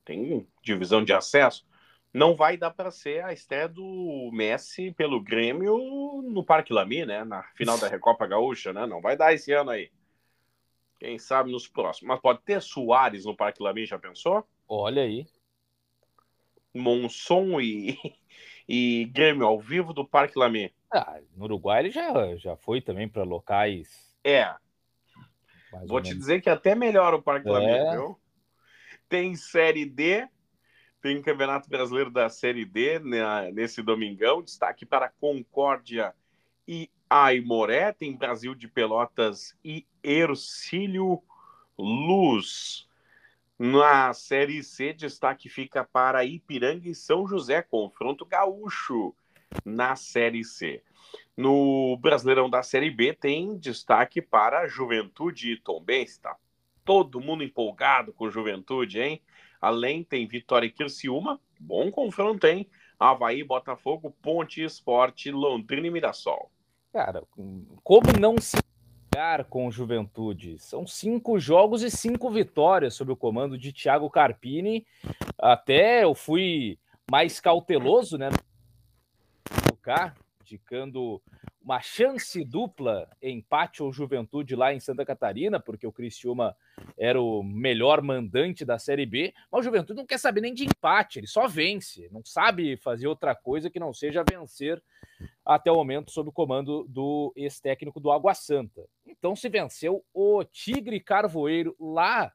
Tem 0.05 0.47
divisão 0.61 1.03
de 1.03 1.13
acesso. 1.13 1.65
Não 2.13 2.35
vai 2.35 2.57
dar 2.57 2.69
para 2.69 2.91
ser 2.91 3.23
a 3.23 3.33
estreia 3.33 3.67
do 3.67 4.29
Messi 4.31 4.91
pelo 4.91 5.19
Grêmio 5.19 6.21
no 6.21 6.45
Parque 6.45 6.71
Lamy, 6.71 7.05
né? 7.05 7.23
Na 7.23 7.41
final 7.55 7.77
da 7.79 7.87
Recopa 7.89 8.27
Gaúcha, 8.27 8.71
né? 8.71 8.85
Não 8.85 9.01
vai 9.01 9.17
dar 9.17 9.33
esse 9.33 9.51
ano 9.51 9.71
aí. 9.71 9.91
Quem 10.99 11.17
sabe 11.17 11.51
nos 11.51 11.67
próximos. 11.67 12.07
Mas 12.07 12.21
pode 12.21 12.41
ter 12.43 12.61
Soares 12.61 13.25
no 13.25 13.35
Parque 13.35 13.63
Lamy, 13.63 13.85
já 13.85 13.97
pensou? 13.97 14.47
Olha 14.67 15.01
aí. 15.01 15.25
Monson 16.73 17.59
e, 17.59 17.97
e 18.67 19.05
Grêmio 19.13 19.45
ao 19.45 19.59
vivo 19.59 19.93
do 19.93 20.05
Parque 20.05 20.37
Lamy. 20.37 20.73
Ah, 20.91 21.19
no 21.35 21.45
Uruguai 21.45 21.81
ele 21.81 21.91
já, 21.91 22.35
já 22.35 22.55
foi 22.55 22.81
também 22.81 23.07
para 23.07 23.23
locais. 23.23 24.13
É, 24.23 24.53
Vou 25.87 26.01
te 26.01 26.13
dizer 26.13 26.41
que 26.41 26.49
até 26.49 26.75
melhor 26.75 27.13
o 27.13 27.21
Parque 27.21 27.49
é. 27.49 27.91
viu? 27.91 28.17
Tem 29.09 29.35
Série 29.35 29.85
D, 29.85 30.27
tem 31.01 31.21
Campeonato 31.21 31.69
Brasileiro 31.69 32.11
da 32.11 32.29
Série 32.29 32.65
D 32.65 32.99
né, 32.99 33.51
nesse 33.51 33.81
domingão. 33.81 34.41
Destaque 34.41 34.85
para 34.85 35.09
Concórdia 35.09 36.13
e 36.67 36.89
Aimoré. 37.09 37.91
Tem 37.91 38.15
Brasil 38.15 38.55
de 38.55 38.67
Pelotas 38.67 39.55
e 39.63 39.85
Ercílio 40.03 41.21
Luz. 41.77 42.87
Na 43.57 44.13
Série 44.13 44.63
C, 44.63 44.93
destaque 44.93 45.47
fica 45.47 45.83
para 45.83 46.25
Ipiranga 46.25 46.89
e 46.89 46.95
São 46.95 47.27
José, 47.27 47.61
confronto 47.61 48.25
gaúcho 48.25 49.15
na 49.63 49.95
Série 49.95 50.43
C. 50.43 50.83
No 51.37 51.97
Brasileirão 51.97 52.49
da 52.49 52.63
Série 52.63 52.89
B 52.89 53.13
tem 53.13 53.57
destaque 53.57 54.21
para 54.21 54.67
Juventude 54.67 55.51
e 55.51 55.59
Tombense? 55.59 56.19
Todo 56.83 57.21
mundo 57.21 57.43
empolgado 57.43 58.11
com 58.11 58.29
Juventude, 58.29 58.99
hein? 58.99 59.21
Além 59.61 60.03
tem 60.03 60.27
Vitória 60.27 60.67
e 60.67 60.71
Criciúma, 60.71 61.39
bom 61.59 61.89
confronto, 61.91 62.45
hein? 62.45 62.67
Havaí, 62.99 63.43
Botafogo, 63.43 64.15
Ponte 64.21 64.63
Esporte, 64.63 65.31
Londrina 65.31 65.87
e 65.87 65.91
Mirassol. 65.91 66.51
Cara, 66.91 67.23
como 67.83 68.11
não 68.19 68.37
se 68.39 68.57
com 69.45 69.69
Juventude? 69.71 70.57
São 70.59 70.85
cinco 70.87 71.39
jogos 71.39 71.83
e 71.83 71.91
cinco 71.91 72.29
vitórias 72.29 72.93
sob 72.93 73.11
o 73.11 73.15
comando 73.15 73.57
de 73.57 73.71
Thiago 73.71 74.09
Carpini. 74.09 74.85
Até 75.37 76.03
eu 76.03 76.13
fui 76.15 76.77
mais 77.09 77.39
cauteloso, 77.39 78.17
né? 78.17 78.29
No 79.69 79.77
indicando 80.41 81.21
uma 81.63 81.79
chance 81.79 82.43
dupla 82.43 83.09
empate 83.21 83.81
ou 83.81 83.91
juventude 83.91 84.55
lá 84.55 84.73
em 84.73 84.79
Santa 84.79 85.05
Catarina, 85.05 85.59
porque 85.59 85.87
o 85.87 85.91
Criciúma 85.91 86.55
era 86.97 87.21
o 87.21 87.41
melhor 87.41 88.01
mandante 88.01 88.65
da 88.65 88.77
Série 88.77 89.05
B, 89.05 89.33
mas 89.49 89.61
o 89.61 89.63
Juventude 89.63 89.99
não 89.99 90.05
quer 90.05 90.19
saber 90.19 90.41
nem 90.41 90.53
de 90.53 90.65
empate, 90.65 91.19
ele 91.19 91.27
só 91.27 91.47
vence, 91.47 92.09
não 92.11 92.23
sabe 92.25 92.75
fazer 92.77 93.07
outra 93.07 93.33
coisa 93.33 93.69
que 93.69 93.79
não 93.79 93.93
seja 93.93 94.25
vencer 94.29 94.83
até 95.45 95.71
o 95.71 95.75
momento 95.75 96.11
sob 96.11 96.29
o 96.29 96.33
comando 96.33 96.85
do 96.89 97.33
ex-técnico 97.35 97.99
do 97.99 98.11
Água 98.11 98.33
Santa. 98.33 98.85
Então, 99.07 99.35
se 99.35 99.47
venceu 99.47 100.03
o 100.13 100.43
Tigre 100.43 100.99
Carvoeiro 100.99 101.75
lá, 101.79 102.33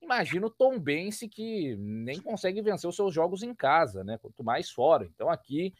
imagina 0.00 0.46
o 0.46 0.50
Tom 0.50 0.78
Bense 0.78 1.28
que 1.28 1.76
nem 1.76 2.18
consegue 2.18 2.62
vencer 2.62 2.88
os 2.88 2.96
seus 2.96 3.12
jogos 3.12 3.42
em 3.42 3.54
casa, 3.54 4.02
né? 4.02 4.18
Quanto 4.18 4.42
mais 4.42 4.70
fora. 4.70 5.04
Então, 5.04 5.28
aqui 5.28 5.74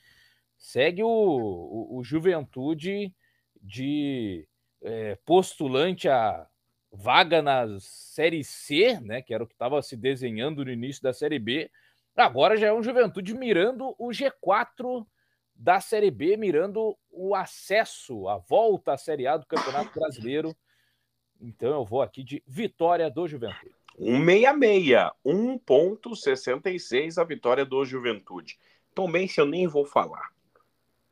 segue 0.61 1.03
o, 1.03 1.09
o, 1.09 1.99
o 1.99 2.05
Juventude 2.05 3.13
de 3.61 4.47
é, 4.83 5.17
postulante 5.25 6.07
a 6.09 6.47
vaga 6.93 7.41
na 7.41 7.67
Série 7.81 8.45
C, 8.45 9.01
né, 9.01 9.23
que 9.23 9.33
era 9.33 9.43
o 9.43 9.47
que 9.47 9.55
estava 9.55 9.81
se 9.81 9.97
desenhando 9.97 10.65
no 10.65 10.71
início 10.71 11.03
da 11.03 11.15
Série 11.15 11.39
B. 11.39 11.71
Agora 12.15 12.57
já 12.57 12.67
é 12.67 12.73
um 12.73 12.83
Juventude 12.83 13.35
mirando 13.35 13.95
o 13.99 14.09
G4 14.09 15.07
da 15.55 15.81
Série 15.81 16.11
B, 16.11 16.37
mirando 16.37 16.97
o 17.11 17.35
acesso, 17.35 18.29
a 18.29 18.37
volta 18.37 18.93
à 18.93 18.99
Série 18.99 19.27
A 19.27 19.39
do 19.39 19.47
Campeonato 19.47 19.99
Brasileiro. 19.99 20.55
Então 21.41 21.71
eu 21.71 21.85
vou 21.85 22.03
aqui 22.03 22.23
de 22.23 22.43
vitória 22.47 23.11
do 23.11 23.27
Juventude. 23.27 23.75
166, 26.15 27.15
1.66 27.15 27.19
a 27.19 27.25
vitória 27.25 27.65
do 27.65 27.83
Juventude. 27.85 28.59
Também 28.95 29.27
se 29.27 29.41
eu 29.41 29.47
nem 29.47 29.67
vou 29.67 29.87
falar 29.87 30.31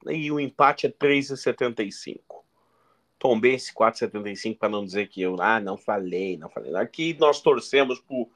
e 0.07 0.31
o 0.31 0.39
empate 0.39 0.87
é 0.87 0.91
3,75. 0.91 2.21
Tombense 3.19 3.75
4,75 3.75 4.59
para 4.59 4.69
não 4.69 4.85
dizer 4.85 5.09
que 5.09 5.21
eu 5.21 5.41
ah, 5.41 5.59
não 5.59 5.77
falei, 5.77 6.37
não 6.37 6.49
falei. 6.49 6.75
Aqui 6.77 7.17
nós 7.19 7.41
torcemos 7.41 7.99
por 8.01 8.29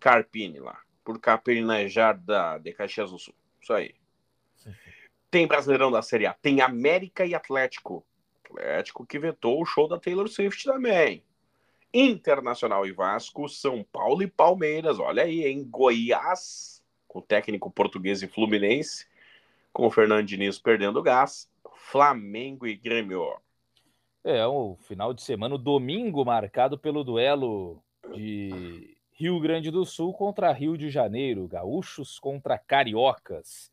Carpini 0.00 0.58
lá, 0.58 0.80
por 1.04 1.20
Capinejar 1.20 2.18
da 2.18 2.58
de 2.58 2.72
Caxias 2.72 3.12
do 3.12 3.18
Sul. 3.18 3.34
Isso 3.60 3.72
aí. 3.72 3.94
Tem 5.30 5.46
Brasileirão 5.46 5.90
da 5.90 6.02
Série 6.02 6.26
A, 6.26 6.34
tem 6.34 6.60
América 6.60 7.24
e 7.24 7.34
Atlético. 7.34 8.04
Atlético 8.44 9.06
que 9.06 9.18
vetou 9.18 9.62
o 9.62 9.64
show 9.64 9.88
da 9.88 9.98
Taylor 9.98 10.28
Swift 10.28 10.64
também. 10.64 11.24
Internacional 11.94 12.86
e 12.86 12.92
Vasco, 12.92 13.48
São 13.48 13.84
Paulo 13.84 14.22
e 14.22 14.26
Palmeiras. 14.26 14.98
Olha 14.98 15.22
aí, 15.22 15.44
em 15.46 15.62
Goiás, 15.64 16.82
com 17.06 17.20
técnico 17.20 17.70
português 17.70 18.22
e 18.22 18.28
Fluminense 18.28 19.06
com 19.72 19.86
o 19.86 19.90
Fernando 19.90 20.26
Diniz 20.26 20.58
perdendo 20.58 21.02
gás, 21.02 21.50
Flamengo 21.74 22.66
e 22.66 22.76
Grêmio. 22.76 23.36
É, 24.24 24.46
o 24.46 24.76
final 24.82 25.12
de 25.12 25.22
semana, 25.22 25.58
domingo, 25.58 26.24
marcado 26.24 26.78
pelo 26.78 27.02
duelo 27.02 27.82
de 28.14 28.96
Rio 29.12 29.40
Grande 29.40 29.70
do 29.70 29.84
Sul 29.84 30.12
contra 30.12 30.52
Rio 30.52 30.76
de 30.76 30.90
Janeiro, 30.90 31.48
gaúchos 31.48 32.18
contra 32.18 32.58
cariocas. 32.58 33.72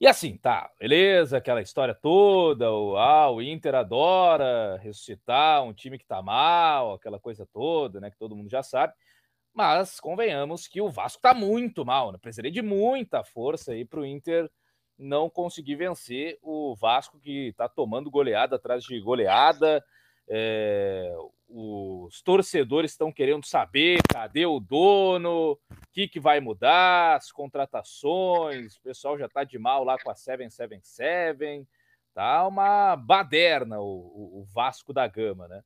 E 0.00 0.06
assim, 0.06 0.36
tá, 0.36 0.70
beleza, 0.78 1.38
aquela 1.38 1.62
história 1.62 1.94
toda, 1.94 2.70
o, 2.72 2.96
ah, 2.96 3.30
o 3.30 3.40
Inter 3.40 3.76
adora 3.76 4.76
ressuscitar 4.82 5.62
um 5.62 5.72
time 5.72 5.98
que 5.98 6.04
tá 6.04 6.20
mal, 6.20 6.94
aquela 6.94 7.20
coisa 7.20 7.46
toda, 7.46 8.00
né, 8.00 8.10
que 8.10 8.18
todo 8.18 8.34
mundo 8.34 8.50
já 8.50 8.62
sabe. 8.62 8.92
Mas 9.52 10.00
convenhamos 10.00 10.66
que 10.66 10.80
o 10.80 10.90
Vasco 10.90 11.22
tá 11.22 11.32
muito 11.32 11.84
mal, 11.84 12.10
né? 12.10 12.18
Precisaria 12.20 12.50
de 12.50 12.60
muita 12.60 13.22
força 13.22 13.70
aí 13.70 13.84
para 13.84 14.00
o 14.00 14.04
Inter 14.04 14.50
não 14.98 15.28
conseguir 15.28 15.76
vencer 15.76 16.38
o 16.42 16.74
Vasco, 16.74 17.18
que 17.18 17.48
está 17.48 17.68
tomando 17.68 18.10
goleada 18.10 18.56
atrás 18.56 18.84
de 18.84 19.00
goleada. 19.00 19.84
É, 20.28 21.14
os 21.48 22.22
torcedores 22.22 22.92
estão 22.92 23.12
querendo 23.12 23.44
saber 23.44 24.00
cadê 24.10 24.46
o 24.46 24.58
dono, 24.58 25.52
o 25.52 25.58
que, 25.92 26.08
que 26.08 26.18
vai 26.18 26.40
mudar, 26.40 27.16
as 27.16 27.30
contratações, 27.30 28.76
o 28.76 28.82
pessoal 28.82 29.18
já 29.18 29.26
está 29.26 29.44
de 29.44 29.58
mal 29.58 29.84
lá 29.84 29.96
com 30.02 30.10
a 30.10 30.14
777, 30.14 31.68
tá 32.14 32.46
uma 32.46 32.96
baderna 32.96 33.80
o, 33.80 34.40
o, 34.40 34.44
Vasco 34.52 34.92
da 34.92 35.06
Gama, 35.06 35.46
né? 35.46 35.62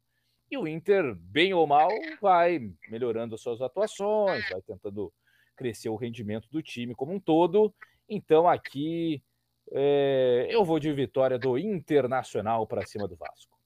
E 0.50 0.56
o 0.56 0.66
Inter, 0.66 1.14
bem 1.14 1.54
ou 1.54 1.66
mal, 1.66 1.90
vai 2.20 2.72
melhorando 2.88 3.34
as 3.34 3.40
suas 3.40 3.60
atuações, 3.60 4.48
vai 4.50 4.62
tentando 4.62 5.12
crescer 5.54 5.90
o 5.90 5.96
rendimento 5.96 6.48
do 6.50 6.62
time 6.62 6.94
como 6.94 7.12
um 7.12 7.20
todo. 7.20 7.74
Então 8.08 8.48
aqui 8.48 9.22
é, 9.70 10.46
eu 10.50 10.64
vou 10.64 10.78
de 10.78 10.92
vitória 10.92 11.38
do 11.38 11.58
Internacional 11.58 12.66
para 12.66 12.86
cima 12.86 13.06
do 13.06 13.16
Vasco. 13.16 13.56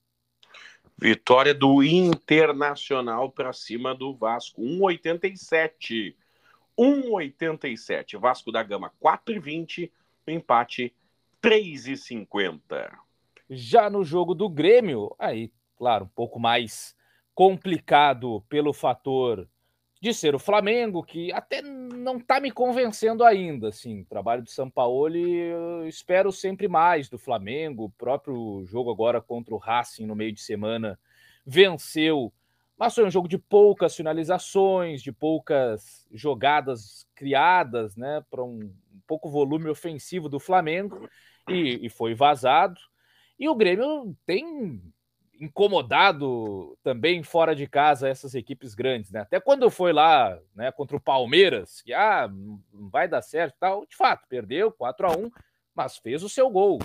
Vitória 0.98 1.54
do 1.54 1.82
Internacional 1.82 3.30
para 3.30 3.52
cima 3.52 3.94
do 3.94 4.14
Vasco, 4.14 4.62
1,87. 4.62 6.14
1,87. 6.78 8.18
Vasco 8.18 8.52
da 8.52 8.62
Gama, 8.62 8.92
4,20. 9.02 9.90
Empate, 10.26 10.94
3,50. 11.42 12.90
Já 13.50 13.90
no 13.90 14.04
jogo 14.04 14.34
do 14.34 14.48
Grêmio, 14.48 15.14
aí, 15.18 15.52
claro, 15.76 16.04
um 16.04 16.08
pouco 16.08 16.38
mais 16.38 16.96
complicado 17.34 18.40
pelo 18.48 18.72
fator 18.72 19.48
de 20.02 20.12
ser 20.12 20.34
o 20.34 20.38
Flamengo, 20.40 21.00
que 21.00 21.32
até 21.32 21.62
não 21.62 22.16
está 22.16 22.40
me 22.40 22.50
convencendo 22.50 23.22
ainda, 23.22 23.68
assim, 23.68 24.00
o 24.00 24.04
trabalho 24.04 24.42
do 24.42 24.50
São 24.50 24.68
Paulo, 24.68 25.16
eu 25.16 25.86
espero 25.86 26.32
sempre 26.32 26.66
mais 26.66 27.08
do 27.08 27.16
Flamengo, 27.16 27.84
o 27.84 27.90
próprio 27.90 28.64
jogo 28.64 28.90
agora 28.90 29.20
contra 29.20 29.54
o 29.54 29.58
Racing 29.58 30.04
no 30.04 30.16
meio 30.16 30.32
de 30.32 30.40
semana 30.40 30.98
venceu, 31.46 32.32
mas 32.76 32.96
foi 32.96 33.06
um 33.06 33.10
jogo 33.12 33.28
de 33.28 33.38
poucas 33.38 33.94
finalizações, 33.94 35.04
de 35.04 35.12
poucas 35.12 36.04
jogadas 36.10 37.06
criadas, 37.14 37.94
né, 37.94 38.24
para 38.28 38.42
um, 38.42 38.58
um 38.58 39.00
pouco 39.06 39.30
volume 39.30 39.70
ofensivo 39.70 40.28
do 40.28 40.40
Flamengo, 40.40 41.08
e, 41.48 41.86
e 41.86 41.88
foi 41.88 42.12
vazado, 42.12 42.80
e 43.38 43.48
o 43.48 43.54
Grêmio 43.54 44.16
tem 44.26 44.82
incomodado 45.40 46.78
também 46.82 47.22
fora 47.22 47.54
de 47.54 47.66
casa 47.66 48.08
essas 48.08 48.34
equipes 48.34 48.74
grandes, 48.74 49.10
né? 49.10 49.20
Até 49.20 49.40
quando 49.40 49.70
foi 49.70 49.92
lá, 49.92 50.38
né, 50.54 50.70
contra 50.70 50.96
o 50.96 51.00
Palmeiras, 51.00 51.82
que 51.82 51.92
ah, 51.92 52.28
não 52.28 52.88
vai 52.88 53.08
dar 53.08 53.22
certo, 53.22 53.56
tal, 53.58 53.86
de 53.86 53.96
fato, 53.96 54.26
perdeu 54.28 54.70
4 54.70 55.06
a 55.06 55.16
1, 55.16 55.30
mas 55.74 55.96
fez 55.96 56.22
o 56.22 56.28
seu 56.28 56.48
gol. 56.48 56.78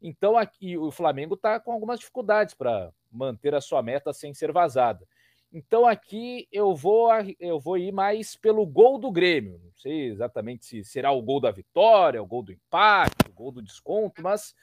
Então 0.00 0.36
aqui 0.36 0.76
o 0.76 0.90
Flamengo 0.90 1.34
está 1.34 1.60
com 1.60 1.72
algumas 1.72 2.00
dificuldades 2.00 2.54
para 2.54 2.92
manter 3.10 3.54
a 3.54 3.60
sua 3.60 3.82
meta 3.82 4.12
sem 4.12 4.34
ser 4.34 4.52
vazada. 4.52 5.06
Então 5.52 5.86
aqui 5.86 6.48
eu 6.50 6.74
vou 6.74 7.08
eu 7.38 7.60
vou 7.60 7.76
ir 7.76 7.92
mais 7.92 8.34
pelo 8.34 8.66
gol 8.66 8.98
do 8.98 9.12
Grêmio. 9.12 9.60
Não 9.62 9.72
sei 9.76 10.06
exatamente 10.06 10.64
se 10.64 10.82
será 10.82 11.12
o 11.12 11.22
gol 11.22 11.40
da 11.40 11.50
vitória, 11.50 12.22
o 12.22 12.26
gol 12.26 12.42
do 12.42 12.52
empate, 12.52 13.28
o 13.28 13.32
gol 13.32 13.52
do 13.52 13.62
desconto, 13.62 14.22
mas 14.22 14.54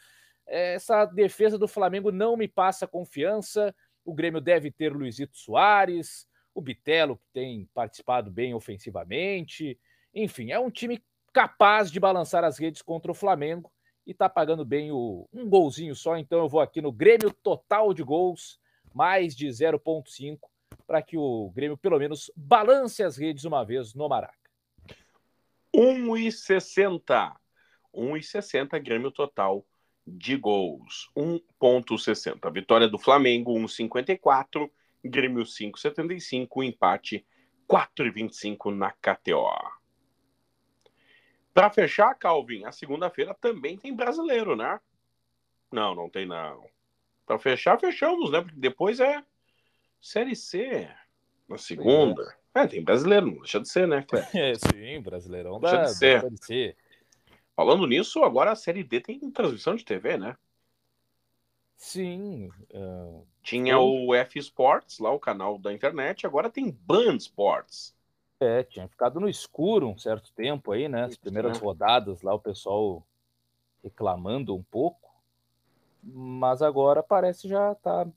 essa 0.49 1.05
defesa 1.05 1.57
do 1.57 1.67
Flamengo 1.67 2.11
não 2.11 2.35
me 2.35 2.47
passa 2.47 2.87
confiança. 2.87 3.73
O 4.03 4.13
Grêmio 4.13 4.41
deve 4.41 4.71
ter 4.71 4.91
Luizito 4.91 5.37
Soares, 5.37 6.27
o 6.55 6.61
Bitelo, 6.61 7.17
que 7.17 7.27
tem 7.31 7.69
participado 7.73 8.31
bem 8.31 8.53
ofensivamente. 8.55 9.79
Enfim, 10.13 10.51
é 10.51 10.59
um 10.59 10.71
time 10.71 11.03
capaz 11.31 11.91
de 11.91 11.99
balançar 11.99 12.43
as 12.43 12.57
redes 12.57 12.81
contra 12.81 13.11
o 13.11 13.15
Flamengo 13.15 13.71
e 14.05 14.13
tá 14.13 14.27
pagando 14.27 14.65
bem 14.65 14.91
o, 14.91 15.29
um 15.31 15.47
golzinho 15.47 15.95
só. 15.95 16.17
Então 16.17 16.39
eu 16.39 16.49
vou 16.49 16.61
aqui 16.61 16.81
no 16.81 16.91
Grêmio 16.91 17.31
total 17.31 17.93
de 17.93 18.01
gols, 18.01 18.59
mais 18.91 19.35
de 19.35 19.47
0,5, 19.47 20.39
para 20.87 21.01
que 21.01 21.15
o 21.15 21.51
Grêmio 21.51 21.77
pelo 21.77 21.99
menos 21.99 22.31
balance 22.35 23.03
as 23.03 23.17
redes 23.17 23.45
uma 23.45 23.63
vez 23.63 23.93
no 23.93 24.09
Maraca. 24.09 24.33
1,60. 25.75 27.35
1,60 27.93 28.83
Grêmio 28.83 29.11
total 29.11 29.63
de 30.17 30.35
gols, 30.35 31.09
1,60. 31.15 32.51
Vitória 32.51 32.87
do 32.87 32.97
Flamengo, 32.97 33.53
1,54. 33.53 34.69
Grêmio 35.03 35.43
5,75. 35.43 36.63
Empate 36.63 37.25
4,25 37.69 38.75
na 38.75 38.91
KTO. 38.91 39.47
Para 41.53 41.69
fechar, 41.69 42.13
Calvin, 42.15 42.65
a 42.65 42.71
segunda-feira 42.71 43.33
também 43.33 43.77
tem 43.77 43.95
brasileiro, 43.95 44.55
né? 44.55 44.79
Não, 45.71 45.93
não 45.93 46.09
tem 46.09 46.25
não. 46.25 46.65
Para 47.25 47.37
fechar, 47.37 47.79
fechamos, 47.79 48.31
né? 48.31 48.41
Porque 48.41 48.59
depois 48.59 48.99
é 48.99 49.23
Série 49.99 50.35
C 50.35 50.89
na 51.47 51.57
segunda. 51.57 52.35
É. 52.55 52.61
é, 52.61 52.67
tem 52.67 52.83
brasileiro, 52.83 53.27
não 53.27 53.39
deixa 53.39 53.59
de 53.59 53.67
ser, 53.67 53.87
né? 53.87 54.05
É, 54.33 54.53
sim, 54.55 55.01
brasileirão 55.01 55.59
da, 55.59 55.69
deixa 55.69 55.83
de 55.85 55.97
ser. 55.97 56.21
Série 56.21 56.37
C. 56.37 56.77
Falando 57.59 57.85
nisso, 57.85 58.23
agora 58.23 58.53
a 58.53 58.55
Série 58.55 58.85
D 58.85 59.01
tem 59.01 59.19
transmissão 59.31 59.75
de 59.75 59.83
TV, 59.83 60.17
né? 60.17 60.37
Sim. 61.75 62.49
Uh... 62.73 63.27
Tinha 63.43 63.77
o 63.77 64.15
F 64.15 64.39
Sports, 64.39 64.97
lá 64.99 65.11
o 65.11 65.19
canal 65.19 65.57
da 65.57 65.73
internet, 65.73 66.25
agora 66.25 66.49
tem 66.49 66.71
Band 66.71 67.17
Sports. 67.17 67.93
É, 68.39 68.63
tinha 68.63 68.87
ficado 68.87 69.19
no 69.19 69.27
escuro 69.27 69.89
um 69.89 69.97
certo 69.97 70.31
tempo 70.31 70.71
aí, 70.71 70.87
né? 70.87 71.03
As 71.03 71.17
primeiras 71.17 71.57
é. 71.57 71.61
rodadas 71.61 72.21
lá, 72.21 72.33
o 72.33 72.39
pessoal 72.39 73.05
reclamando 73.83 74.55
um 74.55 74.63
pouco. 74.63 75.13
Mas 76.01 76.61
agora 76.61 77.03
parece 77.03 77.49
já 77.49 77.75
tá 77.75 78.07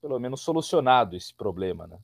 pelo 0.00 0.18
menos 0.18 0.40
solucionado 0.40 1.14
esse 1.14 1.34
problema, 1.34 1.86
né? 1.86 1.98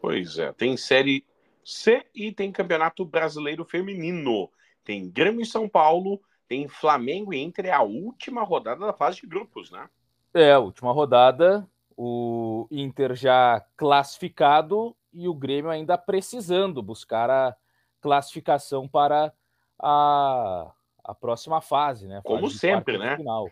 Pois 0.00 0.38
é, 0.38 0.54
tem 0.54 0.74
série 0.74 1.22
C 1.62 2.06
e 2.14 2.32
tem 2.32 2.50
Campeonato 2.50 3.04
Brasileiro 3.04 3.62
Feminino. 3.62 4.50
Tem 4.88 5.06
Grêmio 5.06 5.42
e 5.42 5.46
São 5.46 5.68
Paulo, 5.68 6.18
tem 6.48 6.66
Flamengo 6.66 7.34
e 7.34 7.38
Inter, 7.38 7.66
é 7.66 7.72
a 7.72 7.82
última 7.82 8.42
rodada 8.42 8.86
da 8.86 8.92
fase 8.94 9.20
de 9.20 9.26
grupos, 9.26 9.70
né? 9.70 9.86
É, 10.32 10.52
a 10.52 10.58
última 10.58 10.92
rodada, 10.92 11.68
o 11.94 12.66
Inter 12.70 13.14
já 13.14 13.62
classificado 13.76 14.96
e 15.12 15.28
o 15.28 15.34
Grêmio 15.34 15.70
ainda 15.70 15.98
precisando 15.98 16.82
buscar 16.82 17.28
a 17.28 17.54
classificação 18.00 18.88
para 18.88 19.30
a, 19.78 20.72
a 21.04 21.14
próxima 21.14 21.60
fase, 21.60 22.08
né? 22.08 22.22
Fase 22.22 22.34
como 22.34 22.48
sempre, 22.48 22.96
né? 22.96 23.18
Final. 23.18 23.50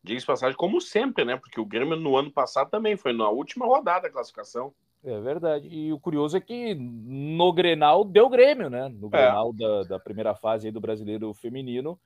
Diz 0.00 0.24
passagem, 0.24 0.56
como 0.56 0.80
sempre, 0.80 1.24
né? 1.24 1.36
Porque 1.36 1.60
o 1.60 1.66
Grêmio 1.66 1.96
no 1.96 2.16
ano 2.16 2.30
passado 2.30 2.70
também 2.70 2.96
foi 2.96 3.12
na 3.12 3.28
última 3.28 3.66
rodada 3.66 4.06
a 4.06 4.12
classificação. 4.12 4.72
É 5.04 5.20
verdade. 5.20 5.68
E 5.68 5.92
o 5.92 6.00
curioso 6.00 6.36
é 6.36 6.40
que 6.40 6.74
no 6.74 7.52
Grenal 7.52 8.04
deu 8.04 8.28
Grêmio, 8.28 8.68
né? 8.68 8.88
No 8.88 9.06
é. 9.08 9.10
Grenal 9.10 9.52
da, 9.52 9.82
da 9.84 9.98
primeira 9.98 10.34
fase 10.34 10.70
do 10.70 10.80
brasileiro 10.80 11.32
feminino, 11.32 11.98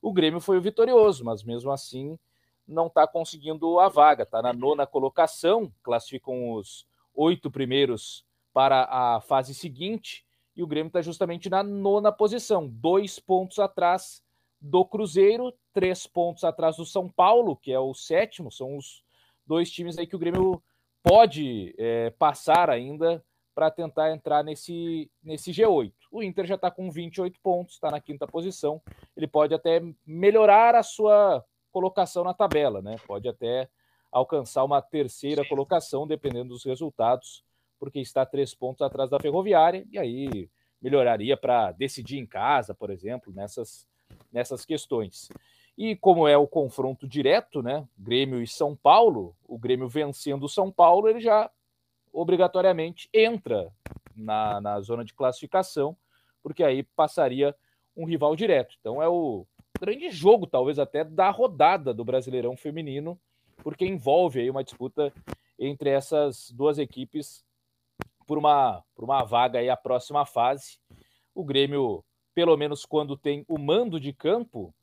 o 0.00 0.12
Grêmio 0.12 0.40
foi 0.40 0.58
o 0.58 0.62
vitorioso, 0.62 1.24
mas 1.24 1.42
mesmo 1.42 1.70
assim 1.70 2.18
não 2.66 2.86
está 2.86 3.06
conseguindo 3.06 3.78
a 3.78 3.88
vaga. 3.88 4.22
Está 4.22 4.40
na 4.40 4.52
nona 4.52 4.86
colocação, 4.86 5.72
classificam 5.82 6.52
os 6.52 6.86
oito 7.14 7.50
primeiros 7.50 8.24
para 8.52 8.84
a 8.90 9.20
fase 9.20 9.54
seguinte, 9.54 10.24
e 10.56 10.62
o 10.62 10.66
Grêmio 10.66 10.88
está 10.88 11.00
justamente 11.00 11.48
na 11.48 11.62
nona 11.62 12.10
posição, 12.10 12.66
dois 12.66 13.18
pontos 13.18 13.58
atrás 13.58 14.22
do 14.60 14.84
Cruzeiro, 14.84 15.52
três 15.72 16.06
pontos 16.06 16.42
atrás 16.42 16.76
do 16.76 16.84
São 16.84 17.08
Paulo, 17.08 17.56
que 17.56 17.72
é 17.72 17.78
o 17.78 17.94
sétimo, 17.94 18.50
são 18.50 18.76
os 18.76 19.04
dois 19.46 19.70
times 19.70 19.96
aí 19.96 20.06
que 20.06 20.16
o 20.16 20.18
Grêmio 20.18 20.60
pode 21.02 21.74
é, 21.78 22.10
passar 22.10 22.70
ainda 22.70 23.24
para 23.54 23.70
tentar 23.70 24.12
entrar 24.12 24.44
nesse, 24.44 25.10
nesse 25.22 25.50
G8. 25.50 25.92
O 26.12 26.22
Inter 26.22 26.46
já 26.46 26.54
está 26.54 26.70
com 26.70 26.90
28 26.90 27.40
pontos, 27.42 27.74
está 27.74 27.90
na 27.90 28.00
quinta 28.00 28.26
posição. 28.26 28.80
Ele 29.16 29.26
pode 29.26 29.52
até 29.52 29.82
melhorar 30.06 30.76
a 30.76 30.82
sua 30.82 31.44
colocação 31.72 32.22
na 32.22 32.32
tabela, 32.32 32.80
né? 32.80 32.96
Pode 33.06 33.28
até 33.28 33.68
alcançar 34.12 34.64
uma 34.64 34.80
terceira 34.80 35.44
colocação, 35.44 36.06
dependendo 36.06 36.50
dos 36.50 36.64
resultados, 36.64 37.44
porque 37.78 38.00
está 38.00 38.24
três 38.24 38.54
pontos 38.54 38.82
atrás 38.82 39.10
da 39.10 39.18
Ferroviária, 39.18 39.84
e 39.90 39.98
aí 39.98 40.48
melhoraria 40.80 41.36
para 41.36 41.72
decidir 41.72 42.18
em 42.18 42.26
casa, 42.26 42.74
por 42.74 42.90
exemplo, 42.90 43.32
nessas, 43.32 43.88
nessas 44.32 44.64
questões. 44.64 45.28
E 45.78 45.94
como 45.94 46.26
é 46.26 46.36
o 46.36 46.48
confronto 46.48 47.06
direto, 47.06 47.62
né? 47.62 47.86
Grêmio 47.96 48.42
e 48.42 48.48
São 48.48 48.74
Paulo, 48.74 49.36
o 49.46 49.56
Grêmio 49.56 49.88
vencendo 49.88 50.42
o 50.42 50.48
São 50.48 50.72
Paulo, 50.72 51.08
ele 51.08 51.20
já 51.20 51.48
obrigatoriamente 52.12 53.08
entra 53.14 53.72
na, 54.16 54.60
na 54.60 54.80
zona 54.80 55.04
de 55.04 55.14
classificação, 55.14 55.96
porque 56.42 56.64
aí 56.64 56.82
passaria 56.82 57.54
um 57.96 58.04
rival 58.04 58.34
direto. 58.34 58.74
Então 58.80 59.00
é 59.00 59.08
o 59.08 59.46
grande 59.80 60.10
jogo, 60.10 60.48
talvez 60.48 60.80
até, 60.80 61.04
da 61.04 61.30
rodada 61.30 61.94
do 61.94 62.04
Brasileirão 62.04 62.56
Feminino, 62.56 63.16
porque 63.58 63.86
envolve 63.86 64.40
aí 64.40 64.50
uma 64.50 64.64
disputa 64.64 65.12
entre 65.56 65.90
essas 65.90 66.50
duas 66.50 66.80
equipes 66.80 67.44
por 68.26 68.36
uma, 68.36 68.82
por 68.96 69.04
uma 69.04 69.22
vaga 69.22 69.60
aí 69.60 69.70
à 69.70 69.76
próxima 69.76 70.26
fase. 70.26 70.80
O 71.32 71.44
Grêmio, 71.44 72.04
pelo 72.34 72.56
menos 72.56 72.84
quando 72.84 73.16
tem 73.16 73.44
o 73.46 73.56
mando 73.56 74.00
de 74.00 74.12
campo, 74.12 74.74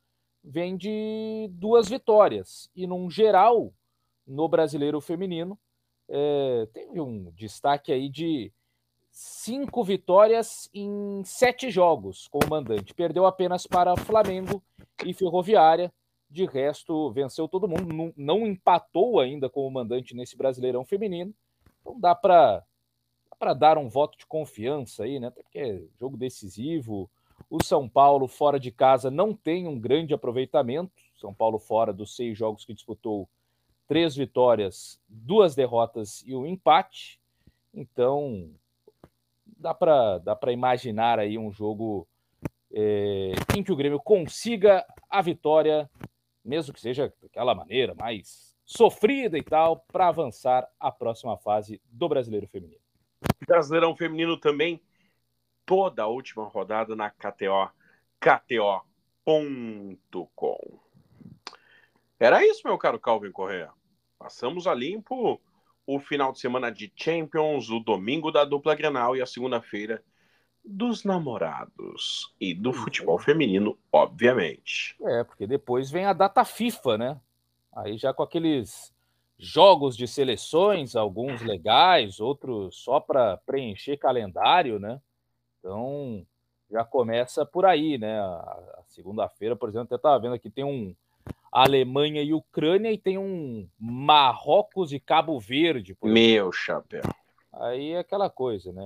vem 0.45 0.77
de 0.77 1.49
duas 1.51 1.89
vitórias. 1.89 2.69
E 2.75 2.85
num 2.85 3.09
geral, 3.09 3.73
no 4.25 4.47
brasileiro 4.47 5.01
feminino, 5.01 5.57
é, 6.07 6.67
teve 6.71 7.01
um 7.01 7.31
destaque 7.31 7.91
aí 7.91 8.07
de 8.07 8.51
cinco 9.11 9.83
vitórias 9.83 10.69
em 10.73 11.23
sete 11.23 11.69
jogos 11.71 12.27
como 12.27 12.49
mandante. 12.49 12.93
Perdeu 12.93 13.25
apenas 13.25 13.65
para 13.65 13.97
Flamengo 13.97 14.61
e 15.03 15.13
Ferroviária. 15.13 15.91
De 16.29 16.45
resto, 16.45 17.11
venceu 17.11 17.47
todo 17.47 17.67
mundo, 17.67 17.93
não, 17.93 18.13
não 18.17 18.47
empatou 18.47 19.19
ainda 19.19 19.49
com 19.49 19.65
o 19.65 19.71
mandante 19.71 20.13
nesse 20.15 20.35
Brasileirão 20.35 20.83
feminino. 20.83 21.33
Então 21.81 21.99
dá 21.99 22.13
para 22.13 22.63
para 23.37 23.53
dar 23.53 23.77
um 23.77 23.89
voto 23.89 24.17
de 24.17 24.25
confiança 24.25 25.03
aí, 25.03 25.19
né? 25.19 25.27
Até 25.27 25.43
porque 25.43 25.59
é 25.59 25.81
jogo 25.99 26.15
decisivo. 26.15 27.09
O 27.49 27.63
São 27.63 27.87
Paulo 27.87 28.27
fora 28.27 28.59
de 28.59 28.71
casa 28.71 29.11
não 29.11 29.33
tem 29.33 29.67
um 29.67 29.79
grande 29.79 30.13
aproveitamento. 30.13 31.01
São 31.15 31.33
Paulo 31.33 31.59
fora 31.59 31.93
dos 31.93 32.15
seis 32.15 32.37
jogos 32.37 32.65
que 32.65 32.73
disputou, 32.73 33.29
três 33.87 34.15
vitórias, 34.15 34.99
duas 35.07 35.55
derrotas 35.55 36.23
e 36.25 36.35
um 36.35 36.45
empate. 36.45 37.19
Então 37.73 38.49
dá 39.45 39.73
para 39.73 40.17
dá 40.19 40.37
imaginar 40.51 41.19
aí 41.19 41.37
um 41.37 41.51
jogo 41.51 42.07
é, 42.71 43.33
em 43.55 43.63
que 43.63 43.71
o 43.71 43.75
Grêmio 43.75 43.99
consiga 43.99 44.85
a 45.09 45.21
vitória, 45.21 45.89
mesmo 46.43 46.73
que 46.73 46.81
seja 46.81 47.13
daquela 47.21 47.55
maneira 47.55 47.95
mais 47.95 48.55
sofrida 48.65 49.37
e 49.37 49.43
tal, 49.43 49.85
para 49.91 50.07
avançar 50.07 50.67
à 50.79 50.91
próxima 50.91 51.37
fase 51.37 51.79
do 51.85 52.09
Brasileiro 52.09 52.47
Feminino. 52.47 52.81
Brasileirão 53.47 53.95
Feminino 53.95 54.37
também, 54.37 54.81
toda 55.65 56.03
a 56.03 56.07
última 56.07 56.45
rodada 56.45 56.95
na 56.95 57.09
KTO, 57.09 57.69
KTO.com. 58.19 58.85
Era 62.19 62.45
isso, 62.45 62.61
meu 62.65 62.77
caro 62.77 62.99
Calvin 62.99 63.31
Correa. 63.31 63.71
Passamos 64.17 64.67
a 64.67 64.73
limpo 64.73 65.41
o 65.85 65.99
final 65.99 66.31
de 66.31 66.39
semana 66.39 66.71
de 66.71 66.91
Champions, 66.95 67.69
o 67.69 67.79
domingo 67.79 68.31
da 68.31 68.43
dupla 68.43 68.73
Grenal 68.75 69.15
e 69.15 69.21
a 69.21 69.25
segunda-feira 69.25 70.03
dos 70.63 71.03
namorados 71.03 72.33
e 72.39 72.53
do 72.53 72.73
futebol 72.73 73.19
feminino, 73.19 73.77
obviamente. 73.91 74.95
É, 75.03 75.23
porque 75.23 75.45
depois 75.45 75.91
vem 75.91 76.05
a 76.05 76.13
data 76.13 76.43
FIFA, 76.43 76.97
né? 76.97 77.21
Aí 77.75 77.97
já 77.97 78.13
com 78.13 78.23
aqueles 78.23 78.93
jogos 79.37 79.95
de 79.95 80.07
seleções, 80.07 80.95
alguns 80.95 81.41
legais, 81.41 82.19
outros 82.19 82.77
só 82.77 82.99
para 82.99 83.37
preencher 83.37 83.97
calendário, 83.97 84.79
né? 84.79 84.99
Então 85.65 86.23
já 86.69 86.85
começa 86.85 87.43
por 87.43 87.65
aí, 87.65 87.97
né? 87.97 88.19
A, 88.19 88.83
segunda-feira, 88.87 89.55
por 89.55 89.67
exemplo, 89.67 89.85
até 89.85 89.95
estava 89.95 90.19
vendo 90.19 90.35
aqui, 90.35 90.47
tem 90.47 90.63
um 90.63 90.95
Alemanha 91.51 92.21
e 92.21 92.35
Ucrânia 92.35 92.91
e 92.91 92.99
tem 92.99 93.17
um 93.17 93.67
Marrocos 93.79 94.93
e 94.93 94.99
Cabo 94.99 95.39
Verde. 95.39 95.97
Meu 96.03 96.51
chapéu. 96.51 97.01
Aí 97.51 97.93
é 97.93 97.99
aquela 97.99 98.29
coisa, 98.29 98.71
né? 98.71 98.83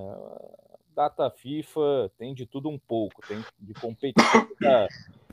Data 0.96 1.28
FIFA 1.28 2.10
tem 2.16 2.32
de 2.32 2.46
tudo 2.46 2.70
um 2.70 2.78
pouco, 2.78 3.20
tem 3.28 3.44
de 3.58 3.74
competição 3.74 4.48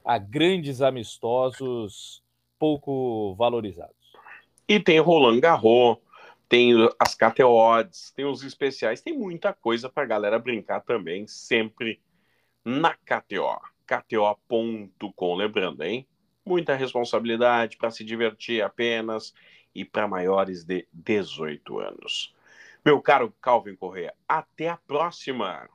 a, 0.03 0.15
a 0.15 0.17
grandes 0.17 0.81
amistosos 0.81 2.21
pouco 2.59 3.35
valorizados. 3.35 3.95
E 4.67 4.81
tem 4.81 4.99
Roland 4.99 5.39
Garros, 5.39 5.97
tem 6.49 6.73
as 6.99 7.13
KTOs, 7.13 8.11
tem 8.11 8.25
os 8.25 8.43
especiais, 8.43 9.01
tem 9.01 9.17
muita 9.17 9.53
coisa 9.53 9.89
para 9.89 10.05
galera 10.05 10.39
brincar 10.39 10.81
também, 10.81 11.27
sempre 11.27 12.01
na 12.63 12.93
KTO. 12.93 13.59
KTO.com, 13.85 15.35
lembrando, 15.35 15.83
hein? 15.83 16.07
Muita 16.45 16.75
responsabilidade 16.75 17.77
para 17.77 17.91
se 17.91 18.03
divertir 18.03 18.61
apenas 18.61 19.33
e 19.73 19.85
para 19.85 20.07
maiores 20.07 20.63
de 20.63 20.87
18 20.91 21.79
anos. 21.79 22.33
Meu 22.83 23.01
caro 23.01 23.33
Calvin 23.41 23.75
Correa, 23.75 24.13
até 24.27 24.69
a 24.69 24.77
próxima! 24.77 25.69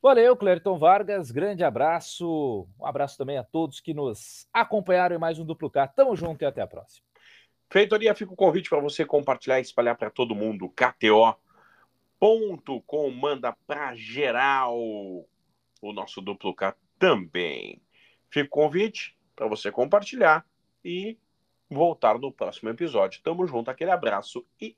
Valeu, 0.00 0.36
Clerton 0.36 0.78
Vargas, 0.78 1.32
grande 1.32 1.64
abraço. 1.64 2.68
Um 2.78 2.86
abraço 2.86 3.18
também 3.18 3.36
a 3.36 3.42
todos 3.42 3.80
que 3.80 3.92
nos 3.92 4.46
acompanharam 4.52 5.16
em 5.16 5.18
mais 5.18 5.40
um 5.40 5.44
Duplo 5.44 5.68
K. 5.68 5.88
Tamo 5.88 6.14
junto 6.14 6.42
e 6.42 6.46
até 6.46 6.62
a 6.62 6.66
próxima. 6.68 7.07
Feitoria, 7.70 8.14
fica 8.14 8.32
o 8.32 8.36
convite 8.36 8.70
para 8.70 8.80
você 8.80 9.04
compartilhar 9.04 9.58
e 9.58 9.62
espalhar 9.62 9.96
para 9.96 10.10
todo 10.10 10.34
mundo. 10.34 10.70
KTO.com 10.70 11.36
manda 13.10 13.52
para 13.66 13.94
geral 13.94 14.74
o 14.76 15.92
nosso 15.92 16.20
duplo 16.20 16.54
K 16.54 16.74
também. 16.98 17.82
Fica 18.30 18.46
o 18.46 18.50
convite 18.50 19.16
para 19.36 19.46
você 19.46 19.70
compartilhar 19.70 20.46
e 20.84 21.18
voltar 21.70 22.18
no 22.18 22.32
próximo 22.32 22.70
episódio. 22.70 23.22
Tamo 23.22 23.46
junto, 23.46 23.70
aquele 23.70 23.90
abraço 23.90 24.46
e 24.60 24.76